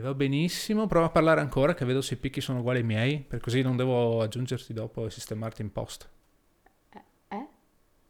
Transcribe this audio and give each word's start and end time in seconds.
va 0.00 0.14
benissimo, 0.14 0.86
prova 0.86 1.06
a 1.06 1.10
parlare 1.10 1.40
ancora 1.40 1.74
che 1.74 1.84
vedo 1.84 2.00
se 2.00 2.14
i 2.14 2.16
picchi 2.16 2.40
sono 2.40 2.60
uguali 2.60 2.78
ai 2.78 2.84
miei, 2.84 3.20
per 3.20 3.40
così 3.40 3.62
non 3.62 3.76
devo 3.76 4.20
aggiungerti 4.22 4.72
dopo 4.72 5.06
e 5.06 5.10
sistemarti 5.10 5.62
in 5.62 5.72
post. 5.72 6.08
Eh? 7.28 7.46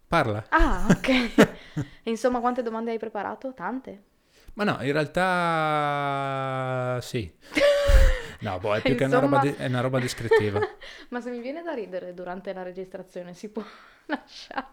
Parla. 0.06 0.44
Ah, 0.48 0.86
ok. 0.90 1.58
Insomma, 2.04 2.40
quante 2.40 2.62
domande 2.62 2.90
hai 2.92 2.98
preparato? 2.98 3.52
Tante? 3.54 4.02
Ma 4.54 4.64
no, 4.64 4.78
in 4.82 4.92
realtà 4.92 7.00
sì. 7.00 7.32
No, 8.42 8.58
boh, 8.58 8.74
è 8.74 8.80
più 8.80 8.94
che 8.94 9.04
una 9.04 9.16
Insomma- 9.16 9.36
roba, 9.42 9.50
di- 9.50 9.54
è 9.62 9.66
una 9.66 9.80
roba 9.82 9.98
descrittiva. 10.00 10.60
Ma 11.10 11.20
se 11.20 11.30
mi 11.30 11.40
viene 11.40 11.62
da 11.62 11.74
ridere 11.74 12.14
durante 12.14 12.54
la 12.54 12.62
registrazione, 12.62 13.34
si 13.34 13.50
può 13.50 13.62
lasciare? 14.06 14.66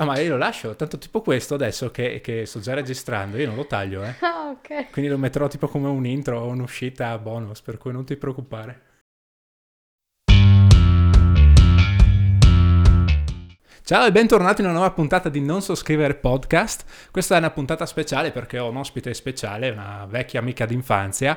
Ah, 0.00 0.04
ma 0.04 0.16
io 0.20 0.30
lo 0.30 0.36
lascio, 0.36 0.76
tanto 0.76 0.96
tipo 0.96 1.22
questo 1.22 1.54
adesso 1.54 1.90
che, 1.90 2.20
che 2.20 2.46
sto 2.46 2.60
già 2.60 2.72
registrando, 2.72 3.36
io 3.36 3.48
non 3.48 3.56
lo 3.56 3.66
taglio, 3.66 4.04
eh. 4.04 4.14
Ah, 4.22 4.50
ok. 4.50 4.92
Quindi 4.92 5.10
lo 5.10 5.18
metterò 5.18 5.48
tipo 5.48 5.66
come 5.66 5.88
un 5.88 6.06
intro 6.06 6.38
o 6.38 6.46
un'uscita 6.46 7.18
bonus, 7.18 7.60
per 7.62 7.78
cui 7.78 7.90
non 7.90 8.04
ti 8.04 8.14
preoccupare. 8.14 8.82
Ciao 13.82 14.06
e 14.06 14.12
bentornati 14.12 14.60
in 14.60 14.68
una 14.68 14.76
nuova 14.76 14.92
puntata 14.92 15.28
di 15.28 15.40
Non 15.40 15.62
So 15.62 15.74
Scrivere 15.74 16.14
Podcast. 16.14 17.10
Questa 17.10 17.34
è 17.34 17.38
una 17.38 17.50
puntata 17.50 17.84
speciale 17.84 18.30
perché 18.30 18.60
ho 18.60 18.68
un 18.68 18.76
ospite 18.76 19.12
speciale, 19.14 19.70
una 19.70 20.06
vecchia 20.08 20.38
amica 20.38 20.64
d'infanzia, 20.64 21.36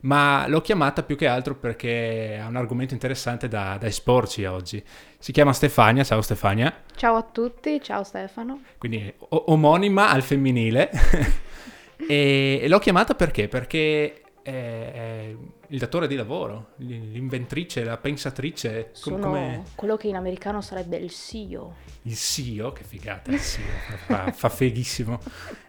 ma 0.00 0.46
l'ho 0.48 0.60
chiamata 0.60 1.02
più 1.02 1.16
che 1.16 1.26
altro 1.26 1.54
perché 1.56 2.40
ha 2.42 2.46
un 2.48 2.56
argomento 2.56 2.94
interessante 2.94 3.48
da, 3.48 3.76
da 3.78 3.86
esporci 3.86 4.44
oggi. 4.44 4.82
Si 5.18 5.32
chiama 5.32 5.52
Stefania, 5.52 6.04
ciao 6.04 6.22
Stefania, 6.22 6.82
Ciao 6.96 7.16
a 7.16 7.22
tutti, 7.22 7.80
ciao 7.82 8.02
Stefano. 8.04 8.60
quindi 8.78 9.12
o- 9.18 9.44
omonima 9.48 10.10
al 10.10 10.22
femminile. 10.22 10.90
e, 12.08 12.60
e 12.62 12.68
l'ho 12.68 12.78
chiamata 12.78 13.14
perché? 13.14 13.48
Perché 13.48 14.22
è, 14.42 14.50
è 14.50 15.36
il 15.68 15.78
datore 15.78 16.06
di 16.06 16.14
lavoro, 16.16 16.70
l'inventrice, 16.76 17.84
la 17.84 17.96
pensatrice, 17.96 18.84
com- 18.84 18.92
Sono 18.92 19.18
come 19.18 19.62
quello 19.74 19.96
che 19.96 20.08
in 20.08 20.16
americano 20.16 20.60
sarebbe 20.60 20.96
il 20.96 21.10
CEO. 21.10 21.74
il 22.02 22.16
CEO, 22.16 22.72
che 22.72 22.82
figata 22.84 23.30
il 23.30 23.40
CEO, 23.40 23.66
fa, 24.06 24.32
fa 24.32 24.48
fighissimo, 24.48 25.18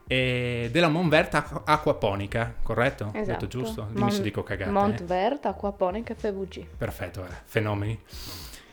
e 0.07 0.69
della 0.71 0.87
Monvert 0.89 1.33
Acqua- 1.35 1.63
Acquaponica, 1.65 2.55
corretto? 2.63 3.05
Ho 3.05 3.11
Esatto. 3.13 3.25
detto 3.25 3.47
giusto? 3.47 3.83
Dimmi 3.89 3.99
Mon- 3.99 4.11
se 4.11 4.21
dico 4.21 4.43
cagate. 4.43 4.69
eh. 4.69 4.73
Montvert, 4.73 5.45
Aquaponica 5.45 6.13
FVG. 6.15 6.65
Perfetto, 6.77 7.19
guarda, 7.21 7.41
fenomeni. 7.45 7.99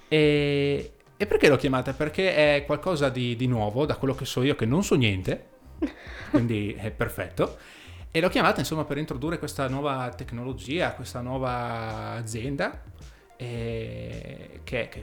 E, 0.08 0.92
e 1.16 1.26
perché 1.26 1.48
l'ho 1.48 1.56
chiamata? 1.56 1.92
Perché 1.92 2.56
è 2.56 2.64
qualcosa 2.64 3.08
di, 3.08 3.36
di 3.36 3.46
nuovo, 3.46 3.84
da 3.86 3.96
quello 3.96 4.14
che 4.14 4.24
so 4.24 4.42
io, 4.42 4.54
che 4.54 4.64
non 4.66 4.82
so 4.82 4.94
niente, 4.94 5.46
quindi 6.30 6.72
è 6.74 6.90
perfetto. 6.90 7.58
E 8.10 8.20
l'ho 8.20 8.28
chiamata 8.28 8.60
insomma 8.60 8.84
per 8.84 8.96
introdurre 8.96 9.38
questa 9.38 9.68
nuova 9.68 10.08
tecnologia, 10.16 10.94
questa 10.94 11.20
nuova 11.20 12.12
azienda, 12.12 12.82
eh, 13.36 14.60
che 14.64 14.88
è 14.88 15.02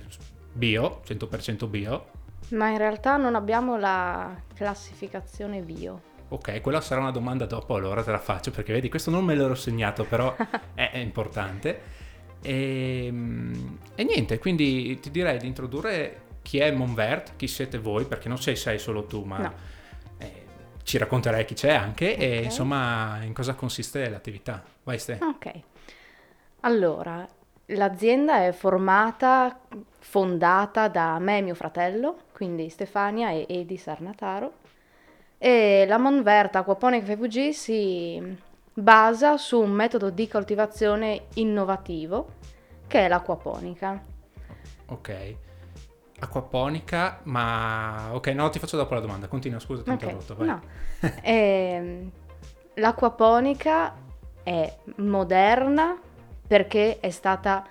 bio, 0.52 1.02
100% 1.06 1.68
bio. 1.68 2.06
Ma 2.50 2.70
in 2.70 2.78
realtà 2.78 3.18
non 3.18 3.36
abbiamo 3.36 3.78
la 3.78 4.36
classificazione 4.54 5.62
bio. 5.62 6.14
Ok, 6.30 6.62
quella 6.62 6.82
sarà 6.82 7.02
una 7.02 7.12
domanda 7.12 7.46
dopo, 7.46 7.76
allora 7.76 8.04
te 8.04 8.12
la 8.12 8.20
faccio, 8.20 8.50
perché 8.50 8.74
vedi, 8.74 8.90
questo 8.90 9.12
non 9.12 9.24
me 9.24 9.36
l'ero 9.36 9.56
segnato, 9.56 10.04
però 10.04 10.36
è, 10.74 10.90
è 10.92 10.98
importante. 10.98 11.82
E, 12.42 13.14
e 13.96 14.04
niente, 14.04 14.40
quindi 14.40 15.00
ti 15.00 15.12
direi 15.12 15.38
di 15.38 15.46
introdurre 15.46 16.24
chi 16.42 16.58
è 16.58 16.72
Monvert, 16.72 17.36
chi 17.36 17.48
siete 17.48 17.78
voi, 17.78 18.06
perché 18.06 18.28
non 18.28 18.40
sei, 18.40 18.56
sei 18.56 18.80
solo 18.80 19.06
tu, 19.06 19.24
ma 19.24 19.38
No. 19.38 19.54
Ci 20.86 21.00
racconterai 21.00 21.46
chi 21.46 21.56
c'è 21.56 21.74
anche 21.74 22.16
e 22.16 22.38
Ok. 22.38 22.44
insomma 22.44 23.18
in 23.24 23.34
cosa 23.34 23.56
consiste 23.56 24.08
l'attività. 24.08 24.64
Vai 24.84 25.00
Ste. 25.00 25.18
Ok. 25.20 25.52
Allora, 26.62 27.28
l'azienda 27.68 28.46
è 28.46 28.52
formata, 28.52 29.60
fondata 30.00 30.88
da 30.88 31.18
me 31.20 31.40
e 31.40 31.42
mio 31.42 31.56
fratello, 31.56 32.18
quindi 32.32 32.70
Stefania 32.70 33.32
e 33.32 33.46
Edi 33.50 33.78
Sarnataro, 33.78 34.54
e 35.40 35.86
la 35.88 35.98
Monverta 35.98 36.60
Aquaponica 36.60 37.06
FVG 37.06 37.50
si 37.50 38.38
basa 38.74 39.38
su 39.38 39.60
un 39.60 39.72
metodo 39.72 40.12
di 40.12 40.28
coltivazione 40.28 41.26
innovativo 41.36 42.34
che 42.88 43.06
è 43.06 43.08
l'acquaponica. 43.08 44.00
Ok. 44.88 45.36
Acquaponica, 46.20 47.20
ma... 47.24 48.10
Ok, 48.14 48.28
no, 48.28 48.50
ti 48.50 48.60
faccio 48.60 48.78
dopo 48.78 48.94
la 48.94 49.00
domanda. 49.02 49.28
Continua, 49.28 49.60
scusa, 49.60 49.84
ti 49.84 49.90
ho 49.90 49.94
Ok, 49.94 50.02
interrotto. 50.02 50.36
Vai. 50.36 50.48
no. 50.48 50.62
Ehm, 51.22 52.12
l'acquaponica 52.76 53.94
è 54.44 54.78
moderna 54.98 56.00
perché 56.48 57.00
è 57.00 57.10
stata 57.10 57.66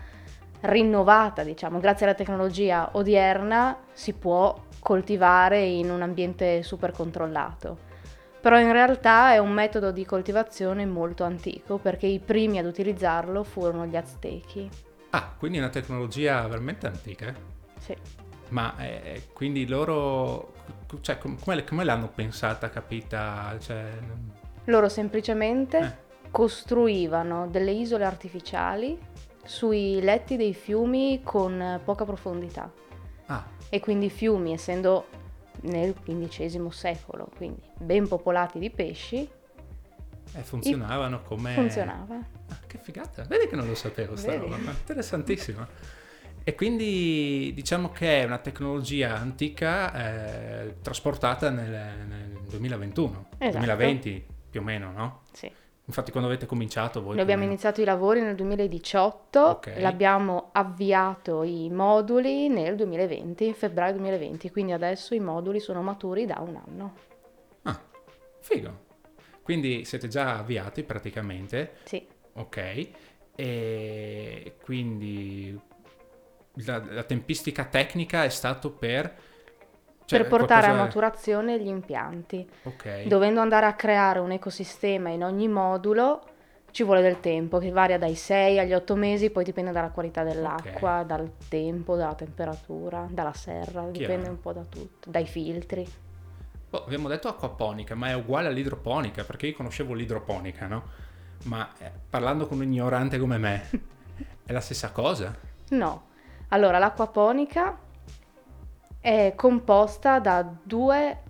rinnovata, 0.62 1.42
diciamo, 1.42 1.78
grazie 1.78 2.06
alla 2.06 2.14
tecnologia 2.14 2.90
odierna 2.92 3.78
si 3.92 4.12
può 4.14 4.62
coltivare 4.78 5.62
in 5.62 5.90
un 5.90 6.02
ambiente 6.02 6.62
super 6.62 6.92
controllato. 6.92 7.92
Però 8.40 8.58
in 8.58 8.72
realtà 8.72 9.32
è 9.32 9.38
un 9.38 9.52
metodo 9.52 9.90
di 9.90 10.04
coltivazione 10.04 10.84
molto 10.84 11.24
antico 11.24 11.78
perché 11.78 12.06
i 12.06 12.18
primi 12.18 12.58
ad 12.58 12.66
utilizzarlo 12.66 13.42
furono 13.42 13.86
gli 13.86 13.96
aztechi. 13.96 14.68
Ah, 15.10 15.34
quindi 15.38 15.58
è 15.58 15.60
una 15.60 15.70
tecnologia 15.70 16.46
veramente 16.46 16.86
antica. 16.86 17.34
Sì. 17.84 17.96
Ma 18.48 18.76
eh, 18.78 19.28
quindi 19.32 19.66
loro, 19.66 20.54
cioè, 21.00 21.18
com- 21.18 21.38
come, 21.38 21.64
come 21.64 21.84
l'hanno 21.84 22.08
pensata, 22.08 22.70
capita? 22.70 23.56
Cioè, 23.58 23.90
Loro 24.64 24.88
semplicemente 24.88 25.78
Eh. 25.78 26.30
costruivano 26.30 27.46
delle 27.48 27.72
isole 27.72 28.04
artificiali 28.04 28.98
sui 29.44 30.00
letti 30.00 30.36
dei 30.36 30.54
fiumi 30.54 31.20
con 31.22 31.80
poca 31.84 32.06
profondità 32.06 32.72
ah, 33.26 33.46
e 33.68 33.80
quindi 33.80 34.06
i 34.06 34.10
fiumi, 34.10 34.54
essendo 34.54 35.06
nel 35.62 35.94
XV 35.94 36.70
secolo, 36.70 37.28
quindi 37.36 37.60
ben 37.78 38.08
popolati 38.08 38.58
di 38.58 38.70
pesci, 38.70 39.28
eh, 40.36 40.40
funzionavano 40.40 41.22
come... 41.22 41.52
funzionava. 41.52 42.14
Ah, 42.48 42.58
che 42.66 42.78
figata, 42.78 43.24
vedi 43.24 43.46
che 43.46 43.56
non 43.56 43.66
lo 43.66 43.74
sapevo 43.74 44.16
sta 44.16 44.34
roba, 44.36 44.56
ma 44.56 44.70
interessantissima. 44.70 45.68
E 46.46 46.54
quindi 46.54 47.52
diciamo 47.54 47.90
che 47.90 48.20
è 48.20 48.24
una 48.24 48.36
tecnologia 48.38 49.14
antica 49.16 49.94
eh, 50.66 50.76
trasportata 50.82 51.48
nel, 51.48 51.70
nel 52.06 52.40
2021, 52.50 53.28
Esatto. 53.38 53.56
2020 53.64 54.26
più 54.50 54.60
o 54.60 54.62
meno, 54.62 54.92
no? 54.92 55.22
Sì. 55.32 55.50
Infatti 55.86 56.10
quando 56.10 56.28
avete 56.28 56.44
cominciato 56.46 57.00
voi... 57.02 57.12
Noi 57.14 57.22
abbiamo 57.22 57.40
meno- 57.40 57.52
iniziato 57.52 57.80
i 57.80 57.84
lavori 57.84 58.20
nel 58.20 58.34
2018, 58.34 59.40
Ok. 59.40 59.72
l'abbiamo 59.78 60.50
avviato 60.52 61.42
i 61.42 61.68
moduli 61.70 62.48
nel 62.48 62.76
2020, 62.76 63.52
febbraio 63.54 63.92
2020, 63.94 64.50
quindi 64.50 64.72
adesso 64.72 65.14
i 65.14 65.20
moduli 65.20 65.60
sono 65.60 65.80
maturi 65.82 66.26
da 66.26 66.40
un 66.40 66.56
anno. 66.66 66.94
Ah, 67.62 67.80
figo. 68.40 68.82
Quindi 69.42 69.84
siete 69.84 70.08
già 70.08 70.38
avviati 70.38 70.82
praticamente, 70.84 71.72
Sì. 71.84 72.06
ok? 72.34 72.88
E 73.34 74.54
quindi 74.62 75.58
la, 76.64 76.82
la 76.88 77.02
tempistica 77.02 77.64
tecnica 77.64 78.24
è 78.24 78.28
stato 78.28 78.70
per... 78.70 79.12
cioè, 80.04 80.20
per 80.20 80.28
portare 80.28 80.66
a 80.66 80.70
qualcosa- 80.70 80.84
maturazione 80.84 81.60
gli 81.60 81.66
impianti. 81.66 82.48
Ok. 82.64 83.04
Dovendo 83.06 83.40
andare 83.40 83.66
a 83.66 83.74
creare 83.74 84.18
un 84.20 84.30
ecosistema 84.30 85.08
in 85.10 85.24
ogni 85.24 85.48
modulo, 85.48 86.22
ci 86.70 86.82
vuole 86.82 87.02
del 87.02 87.20
tempo, 87.20 87.58
che 87.58 87.70
varia 87.70 87.98
dai 87.98 88.16
6 88.16 88.58
agli 88.58 88.72
8 88.72 88.96
mesi, 88.96 89.30
poi 89.30 89.44
dipende 89.44 89.70
dalla 89.70 89.90
qualità 89.90 90.24
dell'acqua, 90.24 91.04
dal 91.04 91.32
tempo, 91.48 91.94
dalla 91.96 92.14
temperatura, 92.14 93.06
dalla 93.08 93.32
serra, 93.32 93.82
dipende 93.82 94.16
Chiaro. 94.16 94.30
un 94.30 94.40
po' 94.40 94.52
da 94.52 94.64
tutto, 94.64 95.10
dai 95.10 95.26
filtri. 95.26 95.86
Oh, 96.70 96.84
abbiamo 96.84 97.06
detto 97.06 97.28
acquaponica, 97.28 97.94
ma 97.94 98.08
è 98.08 98.14
uguale 98.14 98.48
all'idroponica, 98.48 99.22
perché 99.22 99.46
io 99.46 99.54
conoscevo 99.54 99.94
l'idroponica, 99.94 100.66
no? 100.66 100.82
Ma 101.44 101.72
eh, 101.78 101.92
parlando 102.10 102.48
con 102.48 102.58
un 102.58 102.64
ignorante 102.64 103.18
come 103.18 103.38
me, 103.38 103.70
è 104.44 104.50
la 104.50 104.60
stessa 104.60 104.90
cosa? 104.90 105.32
No. 105.68 106.12
Allora, 106.54 106.78
l'acquaponica 106.78 107.76
è 109.00 109.32
composta 109.34 110.20
da 110.20 110.48
due 110.62 111.22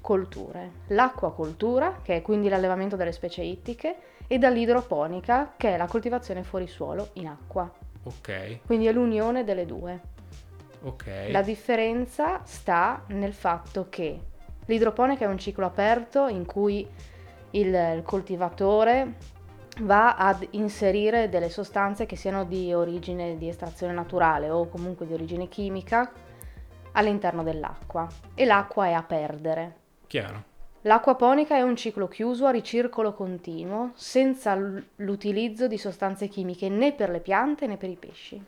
colture. 0.00 0.72
L'acquacoltura, 0.88 1.98
che 2.02 2.16
è 2.16 2.22
quindi 2.22 2.48
l'allevamento 2.48 2.96
delle 2.96 3.12
specie 3.12 3.42
ittiche, 3.42 3.96
e 4.26 4.38
dall'idroponica, 4.38 5.54
che 5.56 5.74
è 5.74 5.76
la 5.76 5.86
coltivazione 5.86 6.42
fuori 6.42 6.66
suolo 6.66 7.10
in 7.12 7.28
acqua. 7.28 7.70
Ok, 8.02 8.58
Quindi 8.66 8.86
è 8.86 8.92
l'unione 8.92 9.44
delle 9.44 9.66
due. 9.66 10.00
ok. 10.82 11.28
La 11.28 11.42
differenza 11.42 12.40
sta 12.44 13.04
nel 13.08 13.32
fatto 13.32 13.86
che 13.88 14.20
l'idroponica 14.66 15.26
è 15.26 15.28
un 15.28 15.38
ciclo 15.38 15.64
aperto 15.64 16.26
in 16.26 16.44
cui 16.44 16.86
il, 17.50 17.66
il 17.68 18.02
coltivatore 18.04 19.14
va 19.80 20.16
ad 20.16 20.46
inserire 20.50 21.28
delle 21.28 21.48
sostanze 21.48 22.06
che 22.06 22.16
siano 22.16 22.44
di 22.44 22.72
origine 22.72 23.36
di 23.36 23.48
estrazione 23.48 23.92
naturale 23.92 24.50
o 24.50 24.68
comunque 24.68 25.06
di 25.06 25.12
origine 25.12 25.48
chimica 25.48 26.10
all'interno 26.92 27.42
dell'acqua 27.42 28.08
e 28.34 28.44
l'acqua 28.44 28.86
è 28.86 28.92
a 28.92 29.02
perdere. 29.02 29.76
Chiaro. 30.06 30.52
L'acquaponica 30.82 31.56
è 31.56 31.62
un 31.62 31.76
ciclo 31.76 32.08
chiuso 32.08 32.44
a 32.44 32.50
ricircolo 32.50 33.14
continuo, 33.14 33.92
senza 33.94 34.54
l'utilizzo 34.96 35.66
di 35.66 35.78
sostanze 35.78 36.28
chimiche 36.28 36.68
né 36.68 36.92
per 36.92 37.08
le 37.08 37.20
piante 37.20 37.66
né 37.66 37.78
per 37.78 37.88
i 37.88 37.96
pesci. 37.96 38.42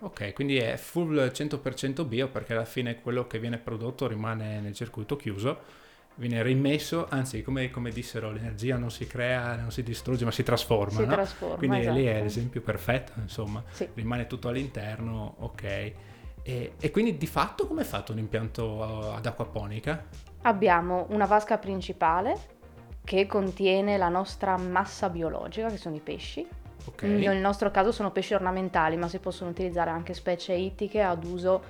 Ok, 0.00 0.32
quindi 0.32 0.56
è 0.56 0.76
full 0.76 1.16
100% 1.16 2.06
bio 2.06 2.28
perché 2.28 2.54
alla 2.54 2.64
fine 2.64 3.00
quello 3.00 3.26
che 3.26 3.38
viene 3.38 3.58
prodotto 3.58 4.06
rimane 4.06 4.60
nel 4.60 4.74
circuito 4.74 5.16
chiuso, 5.16 5.84
viene 6.16 6.42
rimesso, 6.42 7.06
anzi 7.08 7.42
come, 7.42 7.70
come 7.70 7.90
dissero 7.90 8.30
l'energia 8.30 8.76
non 8.76 8.90
si 8.90 9.06
crea, 9.06 9.56
non 9.56 9.70
si 9.70 9.82
distrugge 9.82 10.24
ma 10.24 10.30
si 10.30 10.42
trasforma. 10.42 11.00
Si 11.00 11.06
no? 11.06 11.12
trasforma, 11.12 11.56
Quindi 11.56 11.78
esatto. 11.80 11.96
lì 11.96 12.04
è 12.04 12.22
l'esempio 12.22 12.60
perfetto, 12.60 13.12
insomma, 13.20 13.62
Sì. 13.70 13.88
rimane 13.94 14.26
tutto 14.26 14.48
all'interno, 14.48 15.36
ok. 15.38 15.62
E, 16.42 16.72
e 16.78 16.90
quindi 16.90 17.16
di 17.16 17.26
fatto 17.26 17.66
come 17.66 17.82
è 17.82 17.84
fatto 17.84 18.12
un 18.12 18.18
impianto 18.18 19.12
ad 19.14 19.26
acquaponica? 19.26 20.04
Abbiamo 20.42 21.06
una 21.10 21.26
vasca 21.26 21.58
principale 21.58 22.54
che 23.04 23.26
contiene 23.26 23.96
la 23.96 24.08
nostra 24.08 24.56
massa 24.56 25.08
biologica, 25.08 25.68
che 25.68 25.76
sono 25.76 25.96
i 25.96 26.00
pesci. 26.00 26.46
Ok, 26.86 27.02
Nel 27.02 27.38
nostro 27.38 27.70
caso 27.72 27.90
sono 27.90 28.12
pesci 28.12 28.32
ornamentali, 28.34 28.96
ma 28.96 29.08
si 29.08 29.18
possono 29.18 29.50
utilizzare 29.50 29.90
anche 29.90 30.14
specie 30.14 30.52
ittiche 30.54 31.02
ad 31.02 31.24
uso 31.24 31.62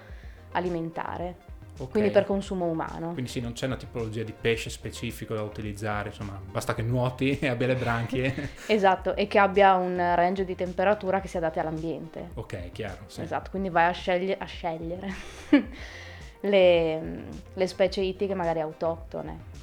alimentare, 0.53 1.37
ok. 1.78 1.90
quindi 1.90 2.11
per 2.11 2.25
consumo 2.25 2.67
umano. 2.67 3.12
Quindi 3.12 3.31
sì, 3.31 3.40
non 3.40 3.52
c'è 3.52 3.67
una 3.67 3.76
tipologia 3.76 4.23
di 4.23 4.32
pesce 4.32 4.70
specifico 4.70 5.34
da 5.34 5.43
utilizzare, 5.43 6.08
insomma, 6.08 6.40
basta 6.50 6.75
che 6.75 6.82
nuoti 6.82 7.37
e 7.40 7.49
abbia 7.49 7.67
le 7.67 7.76
branchie. 7.76 8.50
Esatto, 8.67 9.14
e 9.14 9.26
che 9.26 9.38
abbia 9.38 9.75
un 9.75 9.96
range 9.96 10.44
di 10.44 10.55
temperatura 10.55 11.20
che 11.20 11.28
si 11.28 11.37
adatti 11.37 11.58
all'ambiente. 11.58 12.31
ok, 12.34 12.73
chiaro, 12.73 13.05
sì. 13.06 13.23
Esatto, 13.23 13.50
quindi 13.50 13.69
vai 13.69 13.87
a, 13.87 13.93
sceglie- 13.93 14.37
a 14.38 14.44
scegliere 14.44 15.14
le, 16.40 17.25
le 17.52 17.67
specie 17.67 18.00
ittiche 18.00 18.34
magari 18.34 18.61
autoctone. 18.61 19.55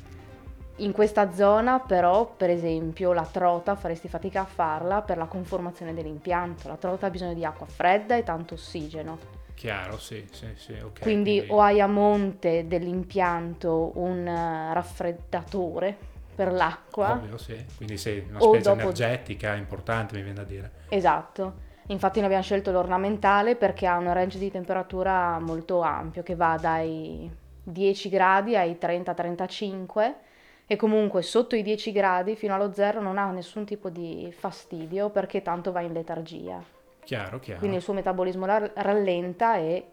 In 0.77 0.91
questa 0.91 1.31
zona 1.33 1.79
però, 1.79 2.25
per 2.35 2.49
esempio, 2.49 3.13
la 3.13 3.27
trota 3.31 3.75
faresti 3.75 4.07
fatica 4.07 4.41
a 4.41 4.45
farla 4.45 5.03
per 5.03 5.17
la 5.17 5.25
conformazione 5.25 5.93
dell'impianto. 5.93 6.67
La 6.67 6.77
trota 6.77 7.05
ha 7.05 7.09
bisogno 7.11 7.35
di 7.35 7.45
acqua 7.45 7.67
fredda 7.67 8.15
e 8.15 8.23
tanto 8.23 8.55
ossigeno. 8.55 9.41
Chiaro, 9.63 9.97
sì, 9.97 10.27
sì, 10.29 10.47
sì, 10.57 10.73
ok. 10.73 10.99
quindi, 10.99 11.45
o 11.47 11.61
hai 11.61 11.79
a 11.79 11.87
monte 11.87 12.67
dell'impianto 12.67 13.93
un 13.95 14.27
eh, 14.27 14.73
raffreddatore 14.73 15.95
per 16.35 16.51
l'acqua. 16.51 17.13
Ovvio, 17.13 17.37
sì. 17.37 17.63
Quindi 17.77 17.97
sì, 17.97 18.25
una 18.27 18.41
specie 18.41 18.59
dopo- 18.59 18.81
energetica 18.81 19.55
importante, 19.55 20.17
mi 20.17 20.23
viene 20.23 20.39
da 20.39 20.43
dire. 20.43 20.71
Esatto. 20.89 21.53
Infatti 21.85 22.17
noi 22.17 22.25
abbiamo 22.25 22.43
scelto 22.43 22.73
l'ornamentale 22.73 23.55
perché 23.55 23.87
ha 23.87 23.95
un 23.95 24.11
range 24.11 24.37
di 24.37 24.51
temperatura 24.51 25.39
molto 25.39 25.79
ampio 25.79 26.23
che 26.23 26.35
va 26.35 26.57
dai 26.59 27.31
10 27.63 28.09
gradi 28.09 28.57
ai 28.57 28.77
30-35 28.77 30.13
e 30.67 30.75
comunque 30.75 31.21
sotto 31.21 31.55
i 31.55 31.63
10 31.63 31.93
gradi 31.93 32.35
fino 32.35 32.53
allo 32.53 32.73
zero 32.73 32.99
non 32.99 33.17
ha 33.17 33.31
nessun 33.31 33.63
tipo 33.63 33.87
di 33.89 34.29
fastidio 34.37 35.09
perché 35.09 35.41
tanto 35.41 35.71
va 35.71 35.79
in 35.79 35.93
letargia. 35.93 36.81
Chiaro, 37.03 37.39
chiaro. 37.39 37.59
Quindi 37.59 37.77
il 37.77 37.83
suo 37.83 37.93
metabolismo 37.93 38.45
rallenta 38.45 39.57
e 39.57 39.89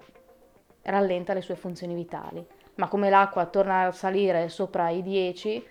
rallenta 0.83 1.33
le 1.33 1.41
sue 1.41 1.57
funzioni 1.57 1.95
vitali. 1.95 2.45
Ma 2.77 2.89
come 2.89 3.11
l'acqua 3.11 3.47
torna 3.47 3.87
a 3.87 3.93
salire 3.93 4.49
sopra 4.49 4.89
i 4.89 5.03
10, 5.03 5.67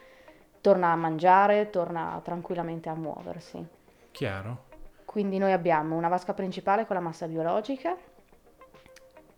torna 0.61 0.91
a 0.91 0.95
mangiare, 0.95 1.69
torna 1.69 2.19
tranquillamente 2.23 2.89
a 2.89 2.95
muoversi. 2.95 3.65
Chiaro. 4.11 4.65
Quindi 5.05 5.37
noi 5.37 5.53
abbiamo 5.53 5.95
una 5.95 6.07
vasca 6.07 6.33
principale 6.33 6.85
con 6.85 6.95
la 6.95 7.01
massa 7.01 7.27
biologica, 7.27 7.95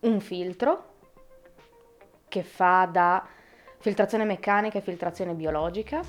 un 0.01 0.19
filtro 0.19 0.89
che 2.27 2.43
fa 2.43 2.89
da 2.91 3.25
filtrazione 3.77 4.25
meccanica 4.25 4.79
e 4.79 4.81
filtrazione 4.81 5.33
biologica 5.33 6.01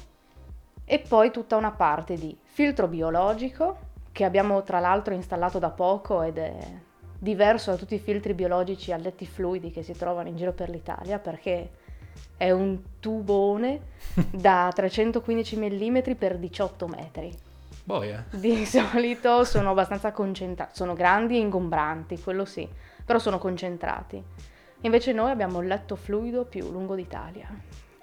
e 0.85 0.99
poi 0.99 1.31
tutta 1.31 1.57
una 1.57 1.71
parte 1.71 2.15
di 2.15 2.37
filtro 2.43 2.89
biologico 2.89 3.91
che 4.13 4.25
abbiamo 4.25 4.63
tra 4.63 4.79
l'altro 4.79 5.15
installato 5.15 5.59
da 5.59 5.71
poco 5.71 6.23
ed 6.23 6.39
è 6.39 6.55
diverso 7.19 7.71
da 7.71 7.77
tutti 7.77 7.95
i 7.95 7.99
filtri 7.99 8.35
biologici 8.35 8.93
a 8.93 8.97
letti 8.97 9.27
fluidi 9.27 9.71
che 9.71 9.83
si 9.83 9.93
trovano 9.93 10.29
in 10.29 10.37
giro 10.37 10.53
per 10.53 10.69
l'Italia 10.69 11.19
perché 11.19 11.71
è 12.37 12.51
un 12.51 12.79
tubone 13.01 13.81
da 14.31 14.71
315 14.75 15.57
mm 15.57 15.99
per 16.19 16.39
18 16.39 16.89
metri. 16.89 17.33
Boia. 17.85 18.25
Di 18.31 18.65
solito 18.65 19.45
sono 19.45 19.71
abbastanza 19.71 20.13
concentrati, 20.13 20.75
sono 20.75 20.95
grandi 20.95 21.37
e 21.37 21.41
ingombranti, 21.41 22.21
quello 22.21 22.45
sì, 22.45 22.69
però 23.05 23.19
sono 23.19 23.39
concentrati. 23.39 24.23
Invece 24.83 25.13
noi 25.13 25.31
abbiamo 25.31 25.61
il 25.61 25.69
letto 25.69 25.97
fluido 25.97 26.45
più 26.45 26.71
lungo 26.71 26.95
d'Italia. 26.95 27.49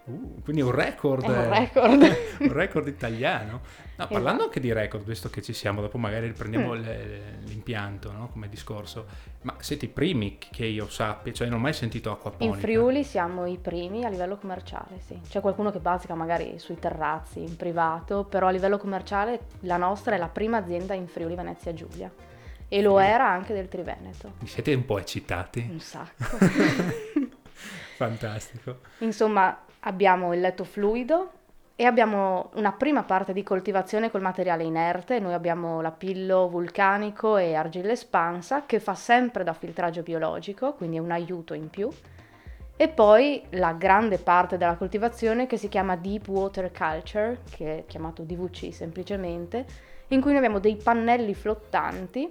Uh, 0.09 0.41
quindi 0.43 0.61
un 0.61 0.71
record. 0.71 1.23
Un 1.27 1.49
record. 1.49 2.01
un 2.39 2.53
record 2.53 2.87
italiano. 2.87 3.61
No, 3.95 4.07
parlando 4.07 4.29
Esatto. 4.29 4.43
anche 4.43 4.59
di 4.59 4.73
record, 4.73 5.03
visto 5.03 5.29
che 5.29 5.41
ci 5.41 5.53
siamo, 5.53 5.81
dopo 5.81 5.97
magari 5.97 6.27
riprendiamo 6.27 6.73
Mm. 6.73 6.83
l'impianto, 7.45 8.11
no? 8.11 8.29
Come 8.29 8.47
discorso. 8.49 9.05
Ma 9.41 9.55
siete 9.59 9.85
i 9.85 9.89
primi 9.89 10.37
che 10.37 10.65
io 10.65 10.89
sappia, 10.89 11.31
cioè 11.33 11.47
non 11.47 11.59
ho 11.59 11.61
mai 11.61 11.73
sentito 11.73 12.11
acquaponica. 12.11 12.55
In 12.55 12.61
Friuli 12.61 13.03
siamo 13.03 13.45
i 13.45 13.57
primi 13.57 14.03
a 14.05 14.09
livello 14.09 14.37
commerciale, 14.37 14.99
sì. 15.05 15.19
C'è 15.27 15.41
qualcuno 15.41 15.71
che 15.71 15.79
bazzica 15.79 16.15
magari 16.15 16.57
sui 16.59 16.79
terrazzi, 16.79 17.39
in 17.41 17.55
privato, 17.55 18.23
però 18.23 18.47
a 18.47 18.51
livello 18.51 18.77
commerciale 18.77 19.41
la 19.61 19.77
nostra 19.77 20.15
è 20.15 20.17
la 20.17 20.29
prima 20.29 20.57
azienda 20.57 20.93
in 20.93 21.07
Friuli 21.07 21.35
Venezia 21.35 21.73
Giulia. 21.73 22.11
E 22.71 22.81
lo 22.81 22.99
era 22.99 23.27
anche 23.27 23.53
del 23.53 23.67
Triveneto. 23.67 24.33
Mi 24.39 24.47
Siete 24.47 24.73
un 24.75 24.85
po' 24.85 24.99
eccitati? 24.99 25.67
Un 25.71 25.79
sacco. 25.79 26.37
Fantastico. 27.97 28.79
Insomma, 28.99 29.57
abbiamo 29.81 30.33
il 30.33 30.41
letto 30.41 30.63
fluido 30.63 31.31
e 31.75 31.85
abbiamo 31.85 32.49
una 32.55 32.73
prima 32.73 33.03
parte 33.03 33.31
di 33.31 33.41
coltivazione 33.41 34.11
col 34.11 34.21
materiale 34.21 34.63
inerte. 34.63 35.19
Noi 35.19 35.33
abbiamo 35.33 35.79
lapillo 35.79 36.49
vulcanico 36.49 37.37
e 37.37 37.55
argilla 37.55 37.93
espansa 37.93 38.65
che 38.65 38.81
fa 38.81 38.95
sempre 38.95 39.45
da 39.45 39.53
filtraggio 39.53 40.03
biologico, 40.03 40.73
quindi 40.73 40.97
è 40.97 40.99
un 40.99 41.11
aiuto 41.11 41.53
in 41.53 41.69
più. 41.69 41.89
E 42.75 42.87
poi 42.89 43.43
la 43.51 43.71
grande 43.71 44.17
parte 44.17 44.57
della 44.57 44.75
coltivazione 44.75 45.47
che 45.47 45.55
si 45.55 45.69
chiama 45.69 45.95
Deep 45.95 46.27
Water 46.27 46.69
Culture, 46.71 47.39
che 47.49 47.77
è 47.77 47.85
chiamato 47.85 48.23
DVC 48.23 48.73
semplicemente, 48.73 49.65
in 50.09 50.19
cui 50.19 50.31
noi 50.31 50.39
abbiamo 50.39 50.59
dei 50.59 50.75
pannelli 50.75 51.33
flottanti 51.33 52.29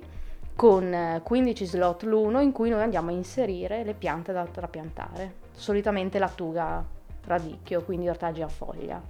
con 0.55 0.93
eh, 0.93 1.21
15 1.23 1.65
slot 1.65 2.03
l'uno 2.03 2.41
in 2.41 2.53
cui 2.53 2.69
noi 2.69 2.83
andiamo 2.83 3.09
a 3.09 3.13
inserire 3.13 3.85
le 3.85 3.95
piante 3.95 4.33
da 4.33 4.45
trapiantare. 4.45 5.37
Solitamente 5.53 6.19
lattuga 6.19 6.85
radicchio, 7.29 7.83
quindi 7.83 8.09
ortaggi 8.09 8.43
a 8.43 8.49
foglia. 8.49 9.01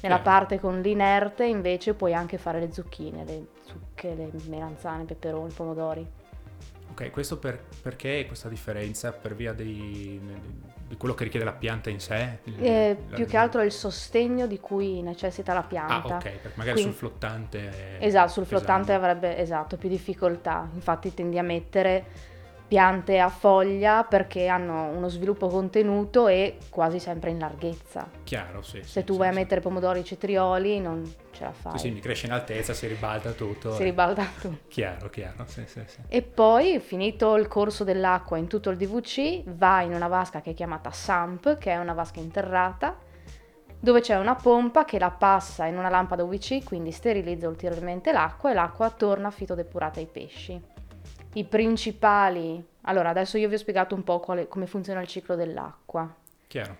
Nella 0.00 0.20
Chiaro. 0.20 0.22
parte 0.22 0.58
con 0.60 0.80
l'inerte 0.80 1.44
invece 1.46 1.94
puoi 1.94 2.12
anche 2.12 2.36
fare 2.36 2.58
le 2.60 2.72
zucchine, 2.72 3.24
le 3.24 3.46
zucche, 3.64 4.14
le 4.14 4.30
melanzane, 4.48 5.04
i 5.04 5.06
peperoni, 5.06 5.50
i 5.50 5.54
pomodori. 5.54 6.06
Ok, 6.90 7.10
questo 7.10 7.38
per- 7.38 7.62
perché 7.80 8.24
questa 8.26 8.48
differenza? 8.48 9.12
Per 9.12 9.34
via 9.34 9.52
dei- 9.54 10.20
di 10.88 10.96
quello 10.98 11.14
che 11.14 11.24
richiede 11.24 11.44
la 11.46 11.52
pianta 11.52 11.88
in 11.88 12.00
sé? 12.00 12.40
Il- 12.44 12.62
Eh, 12.62 12.96
la- 13.08 13.14
più 13.16 13.24
che 13.26 13.36
altro 13.38 13.60
è 13.62 13.64
il 13.64 13.72
sostegno 13.72 14.46
di 14.46 14.60
cui 14.60 15.00
necessita 15.00 15.54
la 15.54 15.60
Ah, 15.60 15.64
pianta. 15.64 16.16
ok, 16.16 16.22
perché 16.22 16.50
magari 16.56 16.72
Quindi- 16.80 16.82
sul 16.82 16.92
flottante... 17.08 17.98
Esatto, 18.00 18.28
sul 18.32 18.44
flottante 18.44 18.92
pesante. 18.92 18.92
avrebbe 18.92 19.38
esatto, 19.38 19.76
più 19.78 19.88
difficoltà. 19.88 20.68
Infatti 20.74 21.14
tendi 21.14 21.38
a 21.38 21.42
mettere 21.42 22.04
piante 22.72 23.18
a 23.18 23.28
foglia 23.28 24.02
perché 24.02 24.46
hanno 24.46 24.86
uno 24.86 25.08
sviluppo 25.08 25.46
contenuto 25.48 26.26
e 26.26 26.56
quasi 26.70 26.98
sempre 27.00 27.28
in 27.28 27.38
larghezza. 27.38 28.08
Chiaro, 28.24 28.62
sì. 28.62 28.78
Se 28.78 29.00
sì, 29.00 29.04
tu 29.04 29.12
sì, 29.12 29.18
vai 29.18 29.28
a 29.28 29.32
sì. 29.32 29.38
mettere 29.40 29.60
pomodori 29.60 30.00
e 30.00 30.04
cetrioli 30.04 30.80
non 30.80 31.04
ce 31.32 31.44
la 31.44 31.52
fai. 31.52 31.78
Sì, 31.78 31.88
sì, 31.88 31.92
mi 31.92 32.00
cresce 32.00 32.24
in 32.24 32.32
altezza, 32.32 32.72
si 32.72 32.86
ribalta 32.86 33.32
tutto. 33.32 33.74
Si 33.74 33.82
eh. 33.82 33.84
ribalta 33.84 34.24
tutto. 34.40 34.60
Chiaro, 34.68 35.10
chiaro, 35.10 35.44
sì, 35.48 35.64
sì, 35.66 35.82
sì. 35.84 35.98
E 36.08 36.22
poi, 36.22 36.80
finito 36.80 37.36
il 37.36 37.46
corso 37.46 37.84
dell'acqua 37.84 38.38
in 38.38 38.46
tutto 38.46 38.70
il 38.70 38.78
DVC, 38.78 39.42
va 39.48 39.82
in 39.82 39.92
una 39.92 40.08
vasca 40.08 40.40
che 40.40 40.52
è 40.52 40.54
chiamata 40.54 40.90
SAMP, 40.90 41.58
che 41.58 41.72
è 41.72 41.76
una 41.76 41.92
vasca 41.92 42.20
interrata, 42.20 42.96
dove 43.78 44.00
c'è 44.00 44.16
una 44.16 44.34
pompa 44.34 44.86
che 44.86 44.98
la 44.98 45.10
passa 45.10 45.66
in 45.66 45.76
una 45.76 45.90
lampada 45.90 46.24
UVC, 46.24 46.64
quindi 46.64 46.90
sterilizza 46.90 47.48
ulteriormente 47.48 48.12
l'acqua 48.12 48.50
e 48.50 48.54
l'acqua 48.54 48.88
torna 48.88 49.30
fitodepurata 49.30 50.00
ai 50.00 50.06
pesci. 50.06 50.71
I 51.34 51.44
principali... 51.44 52.64
Allora, 52.82 53.10
adesso 53.10 53.38
io 53.38 53.48
vi 53.48 53.54
ho 53.54 53.58
spiegato 53.58 53.94
un 53.94 54.04
po' 54.04 54.20
quale- 54.20 54.48
come 54.48 54.66
funziona 54.66 55.00
il 55.00 55.06
ciclo 55.06 55.34
dell'acqua. 55.34 56.12
Chiaro. 56.48 56.76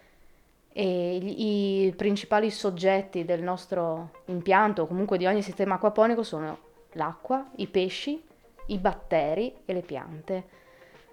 E 0.72 1.18
gli- 1.20 1.86
i 1.86 1.94
principali 1.94 2.50
soggetti 2.50 3.24
del 3.24 3.42
nostro 3.42 4.10
impianto, 4.26 4.82
o 4.82 4.86
comunque 4.86 5.18
di 5.18 5.26
ogni 5.26 5.42
sistema 5.42 5.74
acquaponico, 5.74 6.22
sono 6.22 6.58
l'acqua, 6.92 7.50
i 7.56 7.66
pesci, 7.66 8.22
i 8.66 8.78
batteri 8.78 9.54
e 9.64 9.72
le 9.72 9.82
piante. 9.82 10.44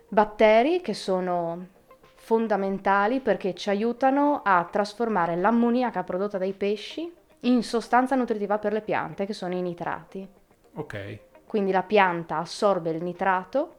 Batteri 0.08 0.82
che 0.82 0.94
sono 0.94 1.68
fondamentali 2.16 3.20
perché 3.22 3.54
ci 3.54 3.70
aiutano 3.70 4.42
a 4.44 4.68
trasformare 4.70 5.36
l'ammoniaca 5.36 6.04
prodotta 6.04 6.38
dai 6.38 6.54
pesci 6.54 7.12
in 7.42 7.64
sostanza 7.64 8.16
nutritiva 8.16 8.58
per 8.58 8.74
le 8.74 8.82
piante, 8.82 9.26
che 9.26 9.34
sono 9.34 9.54
i 9.54 9.62
nitrati. 9.62 10.28
Ok, 10.74 11.20
Quindi 11.50 11.72
la 11.72 11.82
pianta 11.82 12.38
assorbe 12.38 12.92
il 12.92 13.02
nitrato 13.02 13.78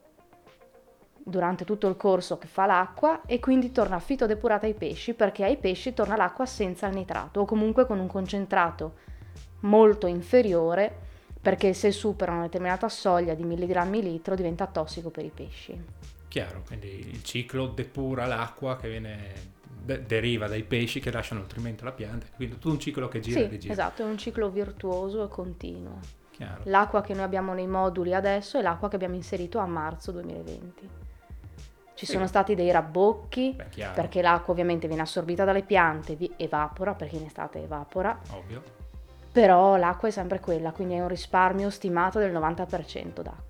durante 1.22 1.64
tutto 1.64 1.86
il 1.86 1.96
corso 1.96 2.36
che 2.36 2.48
fa 2.48 2.66
l'acqua 2.66 3.24
e 3.26 3.38
quindi 3.38 3.70
torna 3.70 4.00
fitodepurata 4.00 4.66
ai 4.66 4.74
pesci 4.74 5.14
perché 5.14 5.44
ai 5.44 5.56
pesci 5.56 5.94
torna 5.94 6.16
l'acqua 6.16 6.46
senza 6.46 6.88
il 6.88 6.96
nitrato 6.96 7.42
o 7.42 7.44
comunque 7.44 7.86
con 7.86 8.00
un 8.00 8.08
concentrato 8.08 8.94
molto 9.60 10.08
inferiore 10.08 10.92
perché 11.40 11.72
se 11.72 11.92
supera 11.92 12.32
una 12.32 12.42
determinata 12.42 12.88
soglia 12.88 13.34
di 13.34 13.44
milligrammi 13.44 14.02
litro 14.02 14.34
diventa 14.34 14.66
tossico 14.66 15.10
per 15.10 15.26
i 15.26 15.30
pesci. 15.32 15.80
Chiaro, 16.26 16.64
quindi 16.66 16.88
il 16.88 17.22
ciclo 17.22 17.68
depura 17.68 18.26
l'acqua 18.26 18.76
che 18.78 18.88
viene, 18.88 19.32
de- 19.80 20.04
deriva 20.04 20.48
dai 20.48 20.64
pesci 20.64 20.98
che 20.98 21.12
lasciano 21.12 21.42
nutrimento 21.42 21.84
alla 21.84 21.92
pianta, 21.92 22.26
quindi 22.34 22.54
tutto 22.54 22.70
un 22.70 22.80
ciclo 22.80 23.06
che 23.06 23.20
gira 23.20 23.38
sì, 23.38 23.44
e 23.44 23.48
rigira. 23.48 23.72
esatto, 23.72 24.02
è 24.02 24.06
un 24.06 24.18
ciclo 24.18 24.50
virtuoso 24.50 25.24
e 25.24 25.28
continuo. 25.28 26.19
Chiaro. 26.40 26.62
L'acqua 26.64 27.02
che 27.02 27.12
noi 27.12 27.24
abbiamo 27.24 27.52
nei 27.52 27.66
moduli 27.66 28.14
adesso 28.14 28.56
è 28.58 28.62
l'acqua 28.62 28.88
che 28.88 28.94
abbiamo 28.96 29.14
inserito 29.14 29.58
a 29.58 29.66
marzo 29.66 30.10
2020. 30.10 30.88
Ci 31.92 32.06
Sì. 32.06 32.12
sono 32.12 32.26
stati 32.26 32.54
dei 32.54 32.70
rabbocchi 32.70 33.52
Beh, 33.54 33.88
perché 33.94 34.22
l'acqua 34.22 34.54
ovviamente 34.54 34.86
viene 34.86 35.02
assorbita 35.02 35.44
dalle 35.44 35.62
piante, 35.64 36.14
vi- 36.14 36.32
evapora 36.38 36.94
perché 36.94 37.16
in 37.16 37.24
estate 37.26 37.62
evapora, 37.62 38.18
ovvio. 38.30 38.62
però 39.30 39.76
l'acqua 39.76 40.08
è 40.08 40.10
sempre 40.10 40.40
quella, 40.40 40.72
quindi 40.72 40.94
è 40.94 41.00
un 41.02 41.08
risparmio 41.08 41.68
stimato 41.68 42.18
del 42.18 42.32
90% 42.32 43.20
d'acqua. 43.20 43.49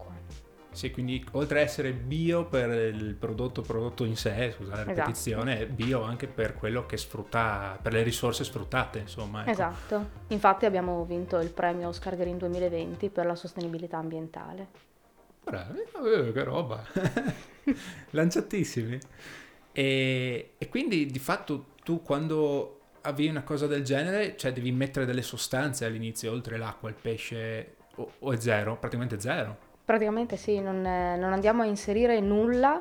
Sì, 0.72 0.92
quindi 0.92 1.24
oltre 1.32 1.58
a 1.60 1.62
essere 1.62 1.92
bio 1.92 2.46
per 2.46 2.70
il 2.70 3.14
prodotto, 3.14 3.60
prodotto 3.62 4.04
in 4.04 4.16
sé, 4.16 4.52
scusa 4.56 4.70
la 4.70 4.80
Esatto. 4.82 4.88
ripetizione, 4.94 5.58
è 5.58 5.66
bio 5.66 6.02
anche 6.02 6.28
per 6.28 6.54
quello 6.54 6.86
che 6.86 6.96
sfrutta, 6.96 7.76
per 7.82 7.92
le 7.92 8.02
risorse 8.02 8.44
sfruttate, 8.44 9.00
insomma. 9.00 9.42
ecco. 9.42 9.50
Esatto, 9.50 10.08
infatti 10.28 10.66
abbiamo 10.66 11.04
vinto 11.04 11.38
il 11.40 11.50
premio 11.50 11.88
Oscar 11.88 12.16
Green 12.16 12.38
2020 12.38 13.08
per 13.08 13.26
la 13.26 13.34
sostenibilità 13.34 13.98
ambientale. 13.98 14.66
Bravi, 15.42 15.80
eh, 15.80 16.32
che 16.32 16.44
roba. 16.44 16.84
Lanciatissimi. 18.10 18.98
E, 19.72 20.52
e 20.56 20.68
quindi 20.68 21.06
di 21.06 21.18
fatto 21.18 21.66
tu 21.82 22.02
quando 22.02 22.76
avvii 23.02 23.28
una 23.28 23.42
cosa 23.42 23.66
del 23.66 23.82
genere, 23.82 24.36
cioè 24.36 24.52
devi 24.52 24.70
mettere 24.70 25.04
delle 25.04 25.22
sostanze 25.22 25.84
all'inizio, 25.84 26.30
oltre 26.30 26.58
l'acqua, 26.58 26.88
il 26.88 26.96
pesce, 27.00 27.76
o, 27.96 28.12
o 28.20 28.32
è 28.32 28.36
zero? 28.38 28.76
Praticamente 28.78 29.18
zero. 29.18 29.68
Praticamente 29.90 30.37
sì, 30.37 30.61
non, 30.61 30.87
eh, 30.87 31.16
non 31.16 31.32
andiamo 31.32 31.62
a 31.62 31.64
inserire 31.64 32.20
nulla 32.20 32.80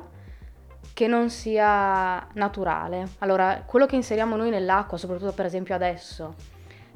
che 0.94 1.08
non 1.08 1.28
sia 1.28 2.24
naturale. 2.34 3.08
Allora, 3.18 3.64
quello 3.66 3.84
che 3.86 3.96
inseriamo 3.96 4.36
noi 4.36 4.48
nell'acqua, 4.48 4.96
soprattutto 4.96 5.32
per 5.32 5.44
esempio 5.44 5.74
adesso, 5.74 6.36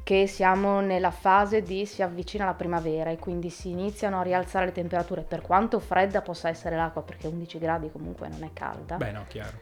che 0.05 0.29
siamo 0.29 0.79
nella 0.79 1.11
fase 1.11 1.63
di 1.63 1.85
si 1.85 2.01
avvicina 2.01 2.45
la 2.45 2.55
primavera 2.55 3.11
e 3.11 3.19
quindi 3.19 3.51
si 3.51 3.71
iniziano 3.71 4.21
a 4.21 4.23
rialzare 4.23 4.67
le 4.67 4.73
temperature, 4.73 5.23
per 5.23 5.41
quanto 5.41 5.81
fredda 5.81 6.23
possa 6.23 6.49
essere 6.49 6.77
l'acqua, 6.77 7.03
perché 7.03 7.27
11 7.27 7.59
gradi 7.59 7.91
comunque 7.91 8.29
non 8.29 8.45
è 8.45 8.51
calda, 8.53 8.95
Beh, 8.95 9.11
no, 9.11 9.25
chiaro. 9.27 9.59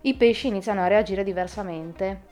i 0.00 0.14
pesci 0.14 0.48
iniziano 0.48 0.80
a 0.80 0.88
reagire 0.88 1.22
diversamente. 1.22 2.30